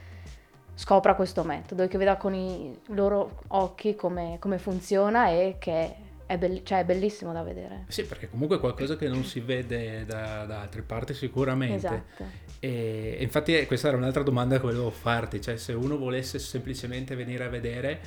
scopra 0.73 1.15
questo 1.15 1.43
metodo 1.43 1.83
e 1.83 1.87
che 1.87 1.97
veda 1.97 2.17
con 2.17 2.33
i 2.33 2.77
loro 2.87 3.41
occhi 3.47 3.95
come, 3.95 4.37
come 4.39 4.57
funziona 4.57 5.29
e 5.29 5.55
che 5.59 5.95
è, 6.25 6.37
bell- 6.37 6.63
cioè, 6.63 6.79
è 6.79 6.85
bellissimo 6.85 7.33
da 7.33 7.41
vedere. 7.41 7.85
Sì, 7.87 8.03
perché 8.03 8.29
comunque 8.29 8.57
è 8.57 8.59
qualcosa 8.59 8.95
che 8.95 9.07
non 9.07 9.23
si 9.23 9.39
vede 9.39 10.05
da, 10.05 10.45
da 10.45 10.61
altre 10.61 10.81
parti 10.81 11.13
sicuramente. 11.13 11.75
Esatto. 11.75 12.23
E 12.59 12.97
e 13.17 13.23
infatti 13.23 13.55
eh, 13.55 13.65
questa 13.65 13.87
era 13.87 13.97
un'altra 13.97 14.21
domanda 14.21 14.57
che 14.57 14.61
volevo 14.61 14.91
farti, 14.91 15.41
cioè 15.41 15.57
se 15.57 15.73
uno 15.73 15.97
volesse 15.97 16.37
semplicemente 16.37 17.15
venire 17.15 17.43
a 17.43 17.49
vedere 17.49 17.99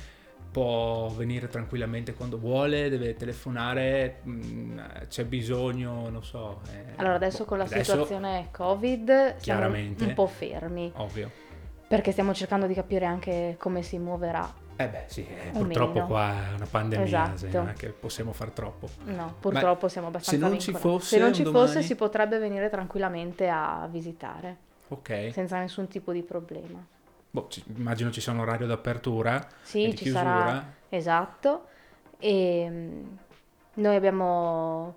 può 0.51 1.07
venire 1.09 1.47
tranquillamente 1.47 2.13
quando 2.13 2.37
vuole, 2.37 2.89
deve 2.89 3.15
telefonare, 3.15 4.19
mh, 4.23 5.07
c'è 5.07 5.23
bisogno, 5.25 6.09
non 6.09 6.23
so. 6.23 6.61
eh, 6.71 6.93
Allora 6.97 7.15
adesso 7.15 7.39
boh, 7.39 7.45
con 7.45 7.57
la 7.59 7.63
adesso, 7.63 7.91
situazione 7.91 8.47
Covid 8.51 9.05
siamo 9.07 9.35
chiaramente. 9.39 10.03
un 10.03 10.13
po' 10.13 10.27
fermi 10.27 10.91
Ovvio. 10.95 11.31
perché 11.87 12.11
stiamo 12.11 12.33
cercando 12.33 12.67
di 12.67 12.73
capire 12.73 13.05
anche 13.05 13.55
come 13.57 13.81
si 13.81 13.97
muoverà. 13.97 14.59
Eh 14.75 14.87
beh 14.87 15.03
sì, 15.07 15.25
eh, 15.27 15.51
purtroppo 15.51 15.93
meno. 15.93 16.07
qua 16.07 16.31
è 16.51 16.53
una 16.55 16.65
pandemia, 16.69 17.05
Esatto. 17.05 17.37
sì, 17.37 17.49
non 17.51 17.69
è 17.69 17.73
che 17.73 17.87
possiamo 17.89 18.33
far 18.33 18.49
troppo. 18.49 18.89
No, 19.05 19.35
purtroppo 19.39 19.87
siamo 19.87 20.07
abbastanza 20.07 20.43
se 20.45 20.51
non 20.51 20.59
ci 20.59 20.73
fosse 20.73 21.15
Se 21.15 21.21
non 21.21 21.33
ci 21.33 21.43
domani- 21.43 21.67
fosse 21.67 21.81
si 21.83 21.95
potrebbe 21.95 22.39
venire 22.39 22.69
tranquillamente 22.69 23.47
a 23.47 23.87
visitare 23.91 24.57
Ok, 24.89 25.29
senza 25.31 25.59
nessun 25.59 25.87
tipo 25.87 26.11
di 26.11 26.23
problema. 26.23 26.83
Boh, 27.31 27.47
ci- 27.49 27.63
immagino 27.75 28.11
ci 28.11 28.19
sia 28.21 28.31
un 28.33 28.39
orario 28.39 28.67
d'apertura 28.67 29.39
e 29.39 29.45
Sì, 29.61 29.83
di 29.89 29.95
ci 29.95 30.03
chiusura. 30.03 30.23
sarà, 30.23 30.73
esatto. 30.89 31.65
E 32.19 32.67
mm, 32.69 33.07
noi 33.75 33.95
abbiamo, 33.95 34.95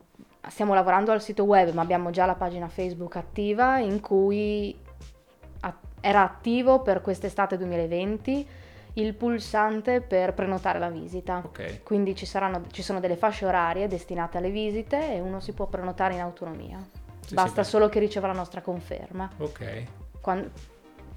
stiamo 0.49 0.75
lavorando 0.75 1.13
al 1.13 1.23
sito 1.23 1.45
web, 1.45 1.73
ma 1.73 1.83
abbiamo 1.83 2.11
già 2.11 2.27
la 2.27 2.35
pagina 2.35 2.69
Facebook 2.69 3.17
attiva 3.17 3.79
in 3.79 4.01
cui 4.01 4.77
era 6.01 6.23
attivo 6.23 6.83
per 6.83 7.01
quest'estate 7.01 7.57
2020 7.57 8.47
il 8.95 9.15
pulsante 9.15 10.03
per 10.03 10.35
prenotare 10.35 10.79
la 10.79 10.91
visita. 10.91 11.41
Ok, 11.43 11.83
Quindi 11.83 12.15
ci, 12.15 12.27
saranno, 12.27 12.65
ci 12.71 12.83
sono 12.83 13.01
delle 13.01 13.17
fasce 13.17 13.47
orarie 13.47 13.89
destinate 13.89 14.37
alle 14.39 14.51
visite 14.51 15.15
e 15.15 15.21
uno 15.21 15.41
si 15.41 15.53
può 15.53 15.67
prenotare 15.67 16.15
in 16.15 16.21
autonomia. 16.21 16.79
Sì, 17.27 17.35
Basta 17.35 17.63
sì, 17.65 17.71
solo 17.71 17.89
che 17.89 17.99
riceva 18.01 18.27
la 18.27 18.35
nostra 18.35 18.61
conferma. 18.61 19.31
ok. 19.39 19.85
Quan- 20.21 20.51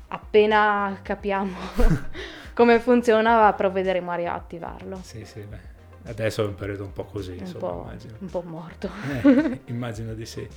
appena 0.09 0.97
capiamo 1.01 1.55
come 2.53 2.79
funziona, 2.79 3.51
provvederemo 3.53 4.11
a 4.11 4.15
riattivarlo. 4.15 4.99
Sì, 5.03 5.25
sì, 5.25 5.41
beh. 5.41 5.75
Adesso 6.09 6.43
è 6.43 6.47
un 6.47 6.55
periodo 6.55 6.85
un 6.85 6.93
po' 6.93 7.03
così, 7.05 7.31
Un 7.31 7.37
insomma, 7.39 7.67
po', 7.67 7.81
immagino. 7.83 8.15
un 8.19 8.27
po' 8.29 8.41
morto. 8.41 8.89
Eh, 9.23 9.61
immagino 9.71 10.13
di 10.13 10.25
sì. 10.25 10.47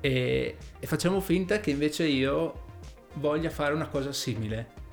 E, 0.00 0.56
e 0.78 0.86
facciamo 0.86 1.20
finta 1.20 1.60
che 1.60 1.70
invece 1.70 2.04
io 2.06 2.64
voglia 3.14 3.50
fare 3.50 3.72
una 3.72 3.86
cosa 3.88 4.12
simile. 4.12 4.84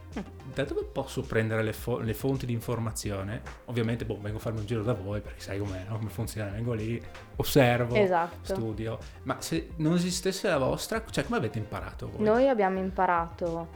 Da 0.53 0.63
dove 0.63 0.83
posso 0.83 1.23
prendere 1.23 1.63
le, 1.63 1.73
fo- 1.73 1.97
le 1.97 2.13
fonti 2.13 2.45
di 2.45 2.53
informazione? 2.53 3.41
Ovviamente, 3.65 4.05
boh, 4.05 4.19
vengo 4.21 4.37
a 4.37 4.39
farmi 4.39 4.59
un 4.59 4.67
giro 4.67 4.83
da 4.83 4.93
voi 4.93 5.19
perché 5.21 5.39
sai 5.41 5.57
com'è, 5.57 5.85
no? 5.89 5.97
come 5.97 6.11
funziona. 6.11 6.51
Vengo 6.51 6.73
lì, 6.73 7.01
osservo, 7.37 7.95
Esatto. 7.95 8.53
studio. 8.53 8.99
Ma 9.23 9.37
se 9.41 9.69
non 9.77 9.95
esistesse 9.95 10.47
la 10.47 10.59
vostra, 10.59 11.03
cioè 11.09 11.23
come 11.23 11.37
avete 11.37 11.57
imparato 11.57 12.11
voi? 12.11 12.23
Noi 12.23 12.47
abbiamo 12.47 12.77
imparato 12.77 13.69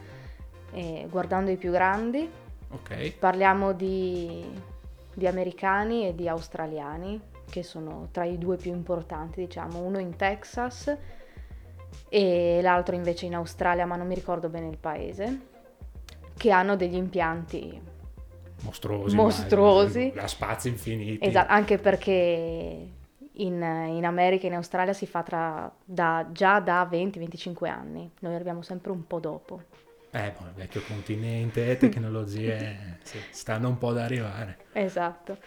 eh, 0.72 1.06
guardando 1.08 1.50
i 1.50 1.56
più 1.56 1.70
grandi, 1.70 2.28
Ok, 2.70 3.14
parliamo 3.18 3.72
di, 3.72 4.44
di 5.14 5.26
americani 5.26 6.06
e 6.06 6.14
di 6.14 6.28
australiani, 6.28 7.20
che 7.48 7.62
sono 7.62 8.08
tra 8.10 8.24
i 8.24 8.36
due 8.36 8.56
più 8.56 8.72
importanti, 8.72 9.40
diciamo, 9.40 9.80
uno 9.80 9.98
in 9.98 10.16
Texas 10.16 10.94
e 12.10 12.60
l'altro 12.62 12.94
invece 12.94 13.26
in 13.26 13.34
Australia, 13.34 13.86
ma 13.86 13.96
non 13.96 14.06
mi 14.06 14.14
ricordo 14.14 14.48
bene 14.48 14.68
il 14.68 14.76
paese, 14.76 15.40
che 16.36 16.50
hanno 16.50 16.76
degli 16.76 16.96
impianti 16.96 17.80
mostruosi. 18.62 19.16
Mostruosi. 19.16 20.12
A 20.16 20.26
spazi 20.26 20.68
infiniti. 20.68 21.26
Esatto, 21.26 21.50
anche 21.50 21.78
perché 21.78 22.88
in, 23.32 23.62
in 23.62 24.04
America 24.04 24.44
e 24.44 24.48
in 24.48 24.54
Australia 24.54 24.92
si 24.92 25.06
fa 25.06 25.22
tra, 25.22 25.72
da, 25.82 26.26
già 26.32 26.60
da 26.60 26.86
20-25 26.90 27.66
anni, 27.66 28.10
noi 28.20 28.34
arriviamo 28.34 28.60
sempre 28.60 28.92
un 28.92 29.06
po' 29.06 29.20
dopo. 29.20 29.62
Eh, 30.10 30.32
boh, 30.38 30.52
vecchio 30.54 30.82
continente, 30.86 31.76
tecnologie 31.76 32.98
sì, 33.04 33.18
stanno 33.30 33.68
un 33.68 33.78
po' 33.78 33.92
da 33.92 34.04
arrivare. 34.04 34.58
Esatto. 34.72 35.38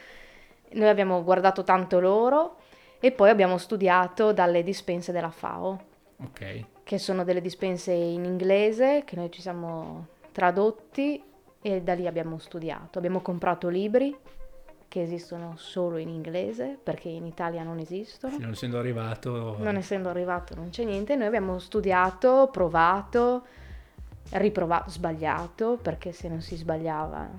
Noi 0.74 0.88
abbiamo 0.88 1.24
guardato 1.24 1.64
tanto 1.64 2.00
loro 2.00 2.58
e 3.00 3.12
poi 3.12 3.30
abbiamo 3.30 3.58
studiato 3.58 4.32
dalle 4.32 4.64
dispense 4.64 5.12
della 5.12 5.32
FAO, 5.32 5.86
Ok, 6.24 6.66
che 6.84 6.98
sono 7.00 7.24
delle 7.24 7.42
dispense 7.42 7.92
in 7.92 8.26
inglese 8.26 9.04
che 9.06 9.16
noi 9.16 9.32
ci 9.32 9.42
siamo 9.42 10.08
tradotti 10.32 11.22
e 11.62 11.82
da 11.82 11.94
lì 11.94 12.08
abbiamo 12.08 12.38
studiato. 12.38 13.00
Abbiamo 13.00 13.22
comprato 13.22 13.68
libri 13.68 14.16
che 14.88 15.02
esistono 15.02 15.54
solo 15.58 15.98
in 15.98 16.10
inglese 16.10 16.78
perché 16.82 17.08
in 17.08 17.26
Italia 17.26 17.64
non 17.64 17.80
esistono. 17.80 18.38
non 18.38 18.52
essendo 18.52 18.78
arrivato... 18.78 19.56
Non 19.58 19.78
essendo 19.78 20.10
arrivato 20.10 20.54
non 20.56 20.70
c'è 20.70 20.84
niente, 20.84 21.16
noi 21.16 21.28
abbiamo 21.28 21.60
studiato, 21.60 22.50
provato, 22.52 23.46
riprovato, 24.30 24.90
sbagliato, 24.90 25.78
perché 25.82 26.12
se 26.12 26.28
non 26.28 26.42
si 26.42 26.56
sbagliava 26.56 27.30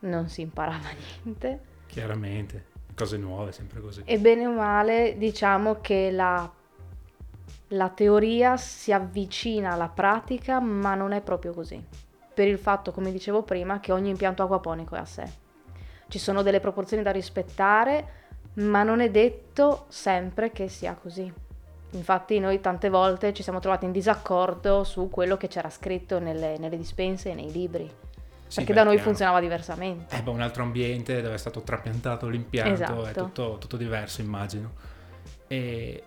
non 0.00 0.28
si 0.28 0.40
imparava 0.40 0.88
niente. 1.22 1.70
Chiaramente, 1.86 2.64
cose 2.94 3.16
nuove, 3.16 3.52
sempre 3.52 3.80
così. 3.80 4.02
E 4.04 4.18
bene 4.18 4.46
o 4.46 4.52
male 4.52 5.16
diciamo 5.16 5.80
che 5.80 6.10
la 6.10 6.50
la 7.72 7.88
teoria 7.88 8.56
si 8.56 8.92
avvicina 8.92 9.72
alla 9.72 9.88
pratica, 9.88 10.60
ma 10.60 10.94
non 10.94 11.12
è 11.12 11.20
proprio 11.20 11.52
così. 11.52 11.82
Per 12.34 12.46
il 12.46 12.58
fatto, 12.58 12.92
come 12.92 13.10
dicevo 13.12 13.42
prima, 13.42 13.80
che 13.80 13.92
ogni 13.92 14.10
impianto 14.10 14.42
acquaponico 14.42 14.94
è 14.94 14.98
a 14.98 15.04
sé. 15.04 15.24
Ci 16.08 16.18
sono 16.18 16.42
delle 16.42 16.60
proporzioni 16.60 17.02
da 17.02 17.10
rispettare, 17.10 18.20
ma 18.54 18.82
non 18.82 19.00
è 19.00 19.10
detto 19.10 19.86
sempre 19.88 20.50
che 20.50 20.68
sia 20.68 20.94
così. 20.94 21.32
Infatti 21.92 22.38
noi 22.38 22.60
tante 22.60 22.88
volte 22.88 23.32
ci 23.34 23.42
siamo 23.42 23.60
trovati 23.60 23.84
in 23.84 23.92
disaccordo 23.92 24.82
su 24.84 25.08
quello 25.10 25.36
che 25.36 25.48
c'era 25.48 25.68
scritto 25.70 26.18
nelle, 26.18 26.58
nelle 26.58 26.76
dispense 26.76 27.30
e 27.30 27.34
nei 27.34 27.52
libri. 27.52 27.90
Sì, 28.46 28.58
perché 28.58 28.72
beh, 28.72 28.78
da 28.78 28.84
noi 28.84 28.94
chiaro. 28.94 29.08
funzionava 29.08 29.40
diversamente. 29.40 30.16
Eh, 30.16 30.22
beh, 30.22 30.30
un 30.30 30.40
altro 30.40 30.62
ambiente 30.62 31.20
dove 31.22 31.34
è 31.34 31.38
stato 31.38 31.62
trapiantato 31.62 32.28
l'impianto, 32.28 33.04
è 33.04 33.10
Esatto. 33.10 33.24
tutto, 33.24 33.56
tutto 33.58 33.76
diverso 33.76 34.20
immagino. 34.20 34.72
E... 35.46 36.02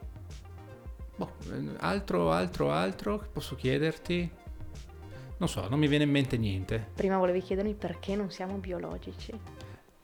boh, 1.15 1.32
altro, 1.78 2.32
altro, 2.32 2.71
altro 2.71 3.17
che 3.19 3.28
posso 3.32 3.56
chiederti? 3.56 4.30
Non 5.38 5.50
so, 5.50 5.67
non 5.67 5.80
mi 5.80 5.88
viene 5.88 6.04
in 6.06 6.12
mente 6.12 6.38
niente. 6.38 6.88
Prima 6.95 7.17
volevi 7.17 7.41
chiedermi 7.41 7.74
perché 7.74 8.15
non 8.15 8.32
siamo 8.32 8.56
biologici. 8.56 9.38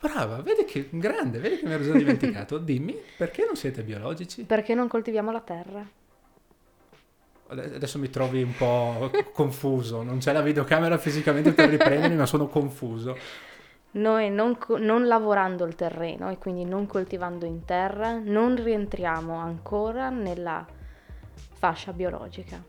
Brava, 0.02 0.42
vedi 0.42 0.66
che 0.66 0.90
grande, 0.90 1.38
vedi 1.38 1.58
che 1.58 1.66
mi 1.68 1.74
ero 1.74 1.84
già 1.84 1.94
dimenticato. 1.94 2.58
Dimmi, 2.60 2.98
perché 3.16 3.46
non 3.46 3.56
siete 3.56 3.84
biologici? 3.84 4.44
Perché 4.46 4.74
non 4.74 4.88
coltiviamo 4.88 5.32
la 5.32 5.42
terra? 5.42 5.88
Ade- 7.48 7.76
Adesso 7.76 8.00
mi 8.00 8.10
trovi 8.10 8.42
un 8.42 8.56
po' 8.56 9.12
confuso, 9.32 10.02
non 10.02 10.18
c'è 10.18 10.34
la 10.34 10.42
videocamera 10.42 10.98
fisicamente 10.98 11.54
per 11.54 11.70
riprendermi, 11.70 12.16
ma 12.16 12.26
sono 12.26 12.48
confuso. 12.48 13.16
Noi 13.92 14.32
non, 14.32 14.58
non 14.80 15.06
lavorando 15.06 15.66
il 15.66 15.76
terreno 15.76 16.32
e 16.32 16.38
quindi 16.40 16.66
non 16.66 16.88
coltivando 16.88 17.46
in 17.46 17.64
terra, 17.66 18.18
non 18.18 18.56
rientriamo 18.56 19.36
ancora 19.36 20.10
nella 20.10 20.66
fascia 21.34 21.94
biologica. 21.94 22.64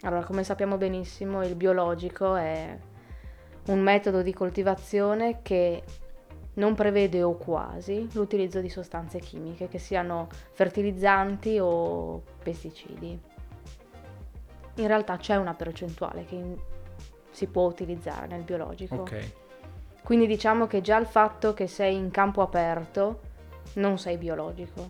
Allora, 0.00 0.24
come 0.24 0.42
sappiamo 0.42 0.76
benissimo, 0.76 1.44
il 1.44 1.54
biologico 1.54 2.34
è 2.34 2.76
un 3.66 3.80
metodo 3.80 4.22
di 4.22 4.32
coltivazione 4.32 5.40
che 5.42 5.82
non 6.54 6.74
prevede 6.74 7.22
o 7.22 7.34
quasi 7.34 8.08
l'utilizzo 8.12 8.60
di 8.60 8.68
sostanze 8.68 9.18
chimiche, 9.18 9.68
che 9.68 9.78
siano 9.78 10.28
fertilizzanti 10.52 11.58
o 11.60 12.22
pesticidi. 12.42 13.20
In 14.76 14.86
realtà 14.86 15.16
c'è 15.16 15.36
una 15.36 15.54
percentuale 15.54 16.24
che 16.24 16.34
in- 16.34 16.56
si 17.30 17.46
può 17.46 17.66
utilizzare 17.66 18.26
nel 18.26 18.42
biologico. 18.42 18.96
Ok, 18.96 19.30
Quindi 20.02 20.26
diciamo 20.26 20.66
che 20.66 20.80
già 20.80 20.98
il 20.98 21.06
fatto 21.06 21.54
che 21.54 21.66
sei 21.66 21.96
in 21.96 22.10
campo 22.10 22.42
aperto 22.42 23.20
non 23.74 23.98
sei 23.98 24.16
biologico, 24.18 24.88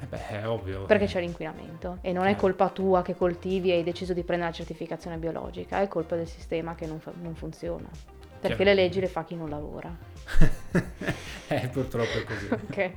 eh 0.00 0.06
beh, 0.06 0.28
è 0.28 0.48
ovvio. 0.48 0.84
perché 0.86 1.04
eh. 1.04 1.06
c'è 1.06 1.20
l'inquinamento 1.20 1.98
e 2.00 2.12
non 2.12 2.22
è 2.24 2.28
Chiaro. 2.28 2.40
colpa 2.40 2.68
tua 2.70 3.02
che 3.02 3.14
coltivi 3.14 3.70
e 3.70 3.74
hai 3.74 3.82
deciso 3.84 4.14
di 4.14 4.22
prendere 4.24 4.50
la 4.50 4.56
certificazione 4.56 5.18
biologica, 5.18 5.80
è 5.80 5.86
colpa 5.86 6.16
del 6.16 6.26
sistema 6.26 6.74
che 6.74 6.86
non, 6.86 6.98
fa- 6.98 7.12
non 7.20 7.34
funziona. 7.34 7.88
Perché 8.48 8.64
le 8.64 8.74
leggi 8.74 9.00
le 9.00 9.06
fa 9.06 9.24
chi 9.24 9.36
non 9.36 9.48
lavora. 9.48 9.94
eh, 11.48 11.68
purtroppo 11.68 12.18
è 12.18 12.24
così. 12.24 12.48
Ok. 12.52 12.92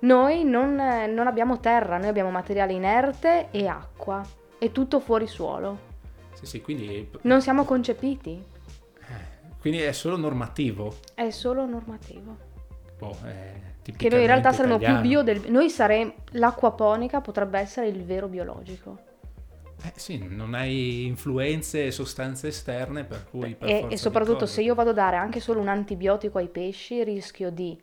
Noi 0.00 0.44
non, 0.44 0.80
eh, 0.80 1.06
non 1.06 1.26
abbiamo 1.28 1.60
terra, 1.60 1.96
noi 1.96 2.08
abbiamo 2.08 2.30
materiale 2.30 2.72
inerte 2.72 3.48
e 3.52 3.68
acqua, 3.68 4.20
è 4.58 4.72
tutto 4.72 4.98
fuori 4.98 5.28
suolo. 5.28 5.90
Sì, 6.32 6.46
sì, 6.46 6.60
quindi, 6.60 7.08
Non 7.22 7.40
siamo 7.40 7.64
concepiti, 7.64 8.42
eh, 8.98 9.58
quindi 9.60 9.80
è 9.80 9.92
solo 9.92 10.16
normativo. 10.16 10.96
è 11.14 11.30
solo 11.30 11.66
normativo. 11.66 12.36
Boh, 12.98 13.16
è 13.24 13.52
Che 13.96 14.08
noi 14.08 14.20
in 14.20 14.26
realtà 14.26 14.52
saremmo 14.52 14.78
più 14.78 15.00
bio 15.00 15.22
del... 15.22 15.50
Noi 15.50 15.70
saremmo... 15.70 16.14
L'acquaponica 16.32 17.20
potrebbe 17.20 17.60
essere 17.60 17.86
il 17.86 18.02
vero 18.04 18.26
biologico. 18.26 19.10
Eh 19.84 19.92
sì, 19.96 20.24
non 20.28 20.54
hai 20.54 21.06
influenze 21.06 21.86
e 21.86 21.90
sostanze 21.90 22.48
esterne 22.48 23.04
per 23.04 23.24
cui 23.28 23.54
per 23.54 23.68
E, 23.68 23.86
e 23.90 23.96
soprattutto 23.96 24.40
cose- 24.40 24.52
se 24.54 24.62
io 24.62 24.74
vado 24.74 24.90
a 24.90 24.94
dare 24.94 25.16
anche 25.16 25.40
solo 25.40 25.60
un 25.60 25.68
antibiotico 25.68 26.38
ai 26.38 26.48
pesci, 26.48 27.02
rischio 27.02 27.50
di 27.50 27.80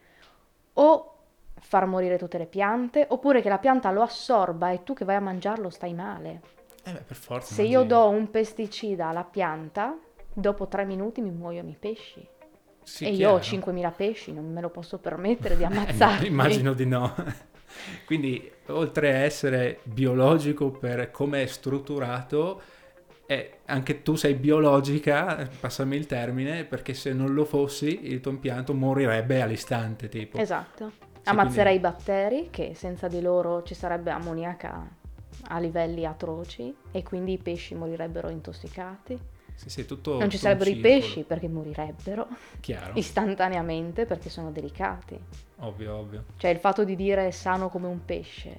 o 0.74 1.14
far 1.60 1.86
morire 1.86 2.18
tutte 2.18 2.38
le 2.38 2.46
piante, 2.46 3.06
oppure 3.10 3.42
che 3.42 3.50
la 3.50 3.58
pianta 3.58 3.92
lo 3.92 4.02
assorba 4.02 4.72
e 4.72 4.84
tu 4.84 4.94
che 4.94 5.04
vai 5.04 5.18
a 5.18 5.20
mangiarlo 5.20 5.70
stai 5.70 5.94
male. 5.94 6.42
Eh 6.84 6.92
beh, 6.94 7.02
per 7.02 7.18
forza. 7.18 7.54
Se 7.54 7.64
io 7.64 7.84
do 7.84 8.08
un 8.08 8.32
pesticida 8.32 9.08
alla 9.08 9.26
pianta, 9.26 9.98
dopo 10.34 10.68
tre 10.68 10.86
minuti 10.86 11.20
mi 11.20 11.32
muoiono 11.32 11.70
i 11.70 11.76
pesci. 11.78 12.26
Sì, 12.82 13.04
e 13.06 13.10
io 13.12 13.32
ho 13.32 13.40
chiaro. 13.40 13.72
5.000 13.72 13.92
pesci, 13.92 14.32
non 14.32 14.52
me 14.52 14.62
lo 14.62 14.70
posso 14.70 14.98
permettere 15.00 15.58
di 15.58 15.64
Eh, 15.66 15.68
ammazzarli. 15.68 16.28
immagino 16.28 16.74
di 16.74 16.86
no. 16.86 17.14
Quindi, 18.05 18.51
oltre 18.67 19.13
a 19.13 19.17
essere 19.17 19.79
biologico 19.84 20.71
per 20.71 21.12
come 21.12 21.43
è 21.43 21.45
strutturato, 21.45 22.62
eh, 23.25 23.60
anche 23.65 24.01
tu 24.01 24.15
sei 24.15 24.34
biologica, 24.34 25.47
passami 25.60 25.95
il 25.95 26.08
termine, 26.08 26.63
perché 26.65 26.93
se 26.93 27.13
non 27.13 27.34
lo 27.34 27.45
fossi, 27.45 28.08
il 28.12 28.21
tuo 28.21 28.32
impianto 28.32 28.73
morirebbe 28.73 29.41
all'istante, 29.41 30.10
tipo. 30.10 30.38
Esatto. 30.38 30.91
Sì, 31.21 31.29
Ammazzerei 31.29 31.77
quindi- 31.79 31.88
i 31.88 31.91
batteri, 31.91 32.47
che 32.49 32.73
senza 32.73 33.08
di 33.08 33.21
loro 33.21 33.62
ci 33.63 33.75
sarebbe 33.75 34.10
ammoniaca 34.10 34.88
a 35.49 35.60
livelli 35.60 36.05
atroci 36.05 36.73
e 36.91 37.03
quindi 37.03 37.34
i 37.34 37.38
pesci 37.38 37.75
morirebbero 37.75 38.29
intossicati. 38.29 39.17
Sì, 39.60 39.69
sì, 39.69 39.86
tutto, 39.86 40.12
non 40.12 40.30
ci 40.30 40.38
tutto 40.38 40.43
sarebbero 40.43 40.69
i 40.69 40.78
pesci 40.78 41.24
perché 41.24 41.50
morirebbero 41.50 42.28
Chiaro, 42.62 42.93
istantaneamente 42.95 44.06
perché 44.06 44.30
sono 44.30 44.52
delicati. 44.52 45.19
ovvio, 45.58 45.95
ovvio. 45.98 46.24
Cioè 46.38 46.50
il 46.50 46.60
fatto 46.60 46.86
di 46.86 46.95
dire 46.95 47.30
sano 47.34 47.67
come 47.67 47.88
un 47.88 48.06
pesce, 48.06 48.58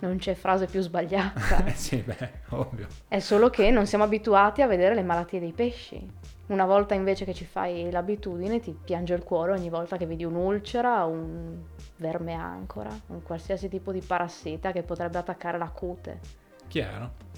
non 0.00 0.16
c'è 0.16 0.34
frase 0.34 0.66
più 0.66 0.80
sbagliata. 0.80 1.64
Eh 1.66 1.74
sì, 1.78 1.98
beh, 1.98 2.30
ovvio. 2.48 2.88
È 3.06 3.20
solo 3.20 3.48
che 3.48 3.70
non 3.70 3.86
siamo 3.86 4.02
abituati 4.02 4.60
a 4.60 4.66
vedere 4.66 4.96
le 4.96 5.04
malattie 5.04 5.38
dei 5.38 5.52
pesci. 5.52 6.04
Una 6.46 6.64
volta 6.66 6.94
invece 6.94 7.24
che 7.24 7.32
ci 7.32 7.44
fai 7.44 7.88
l'abitudine 7.88 8.58
ti 8.58 8.76
piange 8.84 9.14
il 9.14 9.22
cuore 9.22 9.52
ogni 9.52 9.70
volta 9.70 9.96
che 9.96 10.06
vedi 10.06 10.24
un'ulcera, 10.24 11.04
un 11.04 11.62
verme 11.98 12.34
ancora, 12.34 12.90
un 13.06 13.22
qualsiasi 13.22 13.68
tipo 13.68 13.92
di 13.92 14.00
parassita 14.00 14.72
che 14.72 14.82
potrebbe 14.82 15.18
attaccare 15.18 15.58
la 15.58 15.68
cute. 15.68 16.18
Chiaro. 16.66 17.28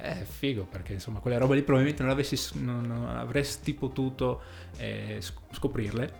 È 0.00 0.24
figo 0.24 0.64
perché 0.64 0.92
insomma 0.94 1.20
quelle 1.20 1.38
robe 1.38 1.54
lì 1.54 1.62
probabilmente 1.62 2.02
non, 2.02 2.12
avessi, 2.12 2.62
non, 2.62 2.82
non 2.82 3.06
avresti 3.08 3.74
potuto 3.74 4.42
eh, 4.76 5.18
sc- 5.20 5.54
scoprirle 5.54 6.12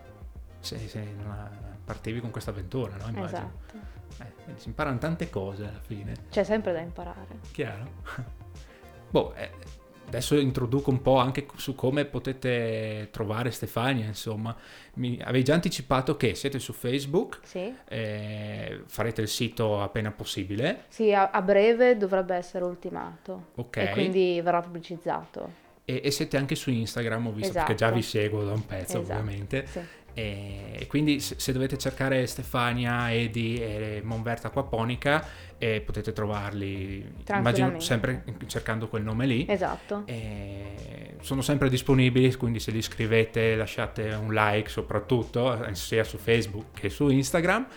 se, 0.59 0.77
se 0.87 1.03
non 1.21 1.79
partivi 1.85 2.19
con 2.19 2.31
questa 2.31 2.51
avventura, 2.51 2.95
no? 2.97 3.07
Immagino. 3.09 3.51
Esatto. 3.67 4.03
Eh, 4.23 4.53
si 4.57 4.67
imparano 4.69 4.97
tante 4.97 5.29
cose 5.29 5.67
alla 5.67 5.79
fine, 5.79 6.13
C'è 6.29 6.43
sempre 6.43 6.71
da 6.73 6.79
imparare. 6.79 7.39
chiaro? 7.51 7.87
boh, 9.11 9.33
eh, 9.35 9.51
adesso 10.07 10.37
introduco 10.37 10.89
un 10.91 11.01
po' 11.01 11.17
anche 11.17 11.45
su 11.55 11.75
come 11.75 12.05
potete 12.05 13.09
trovare 13.11 13.51
Stefania, 13.51 14.05
insomma. 14.05 14.55
Mi 14.95 15.19
avevi 15.21 15.43
già 15.43 15.53
anticipato 15.55 16.15
che 16.15 16.35
siete 16.35 16.59
su 16.59 16.71
Facebook, 16.73 17.39
Sì? 17.43 17.73
eh, 17.89 18.81
farete 18.85 19.21
il 19.21 19.27
sito 19.27 19.81
appena 19.81 20.11
possibile, 20.11 20.85
Sì, 20.87 21.13
a, 21.13 21.29
a 21.31 21.41
breve 21.41 21.97
dovrebbe 21.97 22.35
essere 22.35 22.63
ultimato. 22.63 23.47
ok? 23.55 23.77
E 23.77 23.89
quindi 23.89 24.39
verrà 24.41 24.61
pubblicizzato. 24.61 25.63
E, 25.85 26.01
e 26.03 26.11
siete 26.11 26.37
anche 26.37 26.55
su 26.55 26.71
Instagram, 26.71 27.27
ho 27.27 27.31
visto, 27.31 27.53
perché 27.53 27.75
già 27.75 27.85
Esatto. 27.85 27.95
vi 27.95 28.01
seguo 28.01 28.43
da 28.43 28.53
un 28.53 28.65
pezzo, 28.65 28.99
Esatto, 28.99 29.19
ovviamente. 29.19 29.65
sì. 29.67 29.79
E, 30.17 30.85
quindi 30.87 31.19
se, 31.19 31.35
se 31.37 31.51
dovete 31.51 31.77
cercare 31.77 32.25
Stefania, 32.25 33.13
Edi 33.13 33.61
e 33.61 34.01
Monverta 34.01 34.47
Aquaponica, 34.47 35.27
eh, 35.57 35.81
potete 35.81 36.13
trovarli, 36.13 37.05
immagino, 37.29 37.79
sempre 37.81 38.23
cercando 38.47 38.87
quel 38.87 39.03
nome 39.03 39.25
lì. 39.25 39.45
Esatto. 39.47 40.03
E 40.05 41.15
sono 41.19 41.41
sempre 41.41 41.69
disponibili, 41.69 42.33
quindi 42.35 42.59
se 42.59 42.71
li 42.71 42.81
scrivete 42.81 43.55
lasciate 43.55 44.13
un 44.13 44.33
like 44.33 44.69
soprattutto, 44.69 45.65
eh, 45.65 45.75
sia 45.75 46.03
su 46.05 46.17
Facebook 46.17 46.79
che 46.79 46.89
su 46.89 47.09
Instagram. 47.09 47.67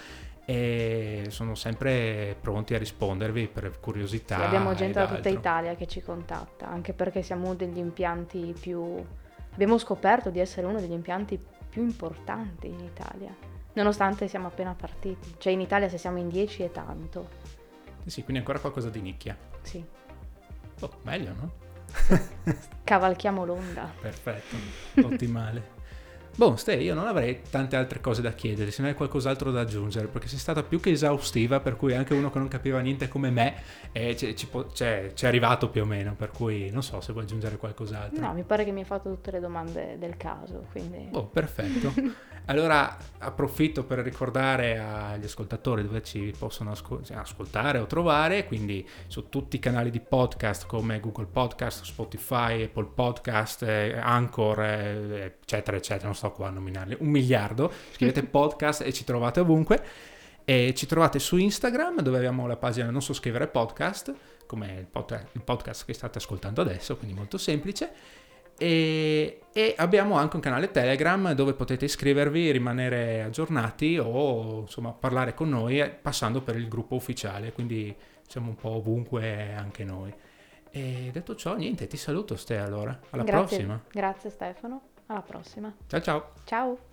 E 0.51 1.27
sono 1.29 1.55
sempre 1.55 2.35
pronti 2.41 2.75
a 2.75 2.79
rispondervi 2.79 3.49
per 3.49 3.81
curiosità. 3.81 4.37
Sì, 4.37 4.43
abbiamo 4.43 4.75
gente 4.75 4.99
da 4.99 5.07
tutta. 5.07 5.29
Italia 5.29 5.75
che 5.75 5.87
ci 5.87 6.01
contatta, 6.01 6.67
anche 6.67 6.95
perché 6.95 7.21
siamo 7.23 7.47
uno 7.47 7.55
degli 7.55 7.77
impianti 7.77 8.55
più... 8.59 9.05
Abbiamo 9.53 9.77
scoperto 9.77 10.31
di 10.31 10.39
essere 10.39 10.67
uno 10.67 10.81
degli 10.81 10.93
impianti 10.93 11.39
più 11.69 11.83
importanti 11.83 12.69
in 12.69 12.81
Italia, 12.81 13.35
nonostante 13.75 14.27
siamo 14.27 14.47
appena 14.47 14.75
partiti. 14.75 15.35
Cioè 15.37 15.53
in 15.53 15.61
Italia 15.61 15.89
se 15.91 15.99
siamo 15.99 16.17
in 16.17 16.29
10 16.29 16.63
è 16.63 16.71
tanto. 16.71 17.29
Sì, 18.05 18.11
sì, 18.11 18.23
quindi 18.23 18.39
ancora 18.39 18.59
qualcosa 18.59 18.89
di 18.89 19.03
nicchia. 19.03 19.37
Sì, 19.61 19.85
Oh, 20.81 20.91
meglio, 21.03 21.35
no? 21.35 21.53
cavalchiamo 22.85 23.45
l'onda. 23.45 23.93
Perfetto, 24.01 24.57
ottimale. 25.03 25.77
Boh, 26.39 26.55
Ste, 26.55 26.75
io 26.75 26.95
non 26.95 27.09
avrei 27.09 27.41
tante 27.51 27.75
altre 27.75 28.01
cose 28.01 28.23
da 28.23 28.31
chiedere, 28.31 28.71
se 28.71 28.81
non 28.81 28.93
hai 28.93 28.97
qualcos'altro 28.97 29.51
da 29.51 29.63
aggiungere, 29.63 30.07
perché 30.07 30.29
sei 30.29 30.39
stata 30.39 30.63
più 30.63 30.79
che 30.79 30.91
esaustiva, 30.91 31.59
per 31.59 31.75
cui 31.75 31.97
anche 31.97 32.15
uno 32.15 32.31
che 32.31 32.39
non 32.39 32.47
capiva 32.47 32.79
niente 32.79 33.09
come 33.09 33.31
me 33.31 33.57
eh, 33.91 34.17
ci, 34.17 34.37
ci, 34.37 34.49
c'è, 34.73 35.13
arrivato 35.23 35.69
più 35.69 35.83
o 35.83 35.85
meno, 35.85 36.15
per 36.15 36.31
cui 36.31 36.71
non 36.71 36.85
so 36.85 37.01
se 37.01 37.11
vuoi 37.11 37.25
aggiungere 37.25 37.57
qualcos'altro. 37.57 38.25
No, 38.25 38.33
mi 38.35 38.45
pare 38.45 38.65
che 38.65 38.71
mi 38.71 38.79
hai 38.79 38.87
fatto 38.87 39.09
tutte 39.11 39.33
le 39.33 39.41
domande 39.41 39.97
del 39.99 40.17
caso, 40.17 40.67
quindi... 40.71 41.09
Oh, 41.11 41.27
perfetto. 41.27 41.93
allora 42.49 42.97
approfitto 43.19 43.85
per 43.85 43.99
ricordare 43.99 44.79
agli 44.79 45.25
ascoltatori 45.25 45.83
dove 45.83 46.03
ci 46.03 46.33
possono 46.39 46.71
ascol- 46.71 47.03
ascoltare 47.13 47.79
o 47.79 47.87
trovare, 47.87 48.47
quindi 48.47 48.87
su 49.07 49.29
tutti 49.29 49.57
i 49.57 49.59
canali 49.59 49.91
di 49.91 50.01
podcast 50.01 50.67
come 50.67 51.01
Google 51.01 51.27
Podcast, 51.27 51.85
Spotify, 51.85 52.63
Apple 52.63 52.91
Podcast, 52.95 53.63
eh, 53.65 53.99
Anchor, 53.99 54.63
eh, 54.63 55.39
eccetera, 55.41 55.77
eccetera, 55.77 56.07
non 56.07 56.15
sto 56.29 56.33
qua 56.33 56.49
a 56.49 56.51
nominarli, 56.51 56.97
un 57.01 57.09
miliardo, 57.09 57.73
scrivete 57.93 58.23
podcast 58.29 58.83
e 58.83 58.93
ci 58.93 59.05
trovate 59.05 59.41
ovunque. 59.41 59.83
E 60.45 60.73
ci 60.75 60.87
trovate 60.87 61.19
su 61.19 61.37
Instagram 61.37 62.01
dove 62.01 62.17
abbiamo 62.17 62.47
la 62.47 62.57
pagina 62.57 62.89
Non 62.91 63.03
so 63.03 63.13
scrivere 63.13 63.49
podcast, 63.49 64.15
come 64.47 64.77
il, 64.79 64.87
pod- 64.87 65.27
il 65.33 65.43
podcast 65.43 65.85
che 65.85 65.93
state 65.93 66.19
ascoltando 66.19 66.63
adesso, 66.63 66.97
quindi 66.97 67.15
molto 67.15 67.37
semplice. 67.37 68.17
E, 68.57 69.43
e, 69.53 69.75
abbiamo 69.77 70.17
anche 70.17 70.37
un 70.37 70.43
canale 70.43 70.71
Telegram 70.71 71.33
dove 71.33 71.53
potete 71.53 71.85
iscrivervi, 71.85 72.51
rimanere 72.51 73.23
aggiornati 73.23 73.99
o 73.99 74.61
insomma 74.63 74.93
parlare 74.93 75.35
con 75.35 75.51
noi 75.51 75.81
eh, 75.81 75.91
passando 75.91 76.41
per 76.41 76.57
il 76.57 76.67
gruppo 76.67 76.95
ufficiale, 76.95 77.53
quindi 77.53 77.95
siamo 78.27 78.49
un 78.49 78.57
po' 78.57 78.71
ovunque 78.71 79.53
anche 79.55 79.85
noi. 79.85 80.13
E 80.71 81.11
detto 81.13 81.35
ciò, 81.35 81.57
niente, 81.57 81.87
ti 81.87 81.99
saluto 81.99 82.37
Ste 82.37 82.57
allora, 82.57 82.99
alla 83.11 83.23
Grazie. 83.23 83.47
prossima. 83.59 83.83
Grazie 83.91 84.31
Stefano. 84.31 84.88
Alla 85.09 85.23
prossima. 85.23 85.73
Ciao 85.87 86.01
ciao. 86.01 86.33
Ciao. 86.45 86.88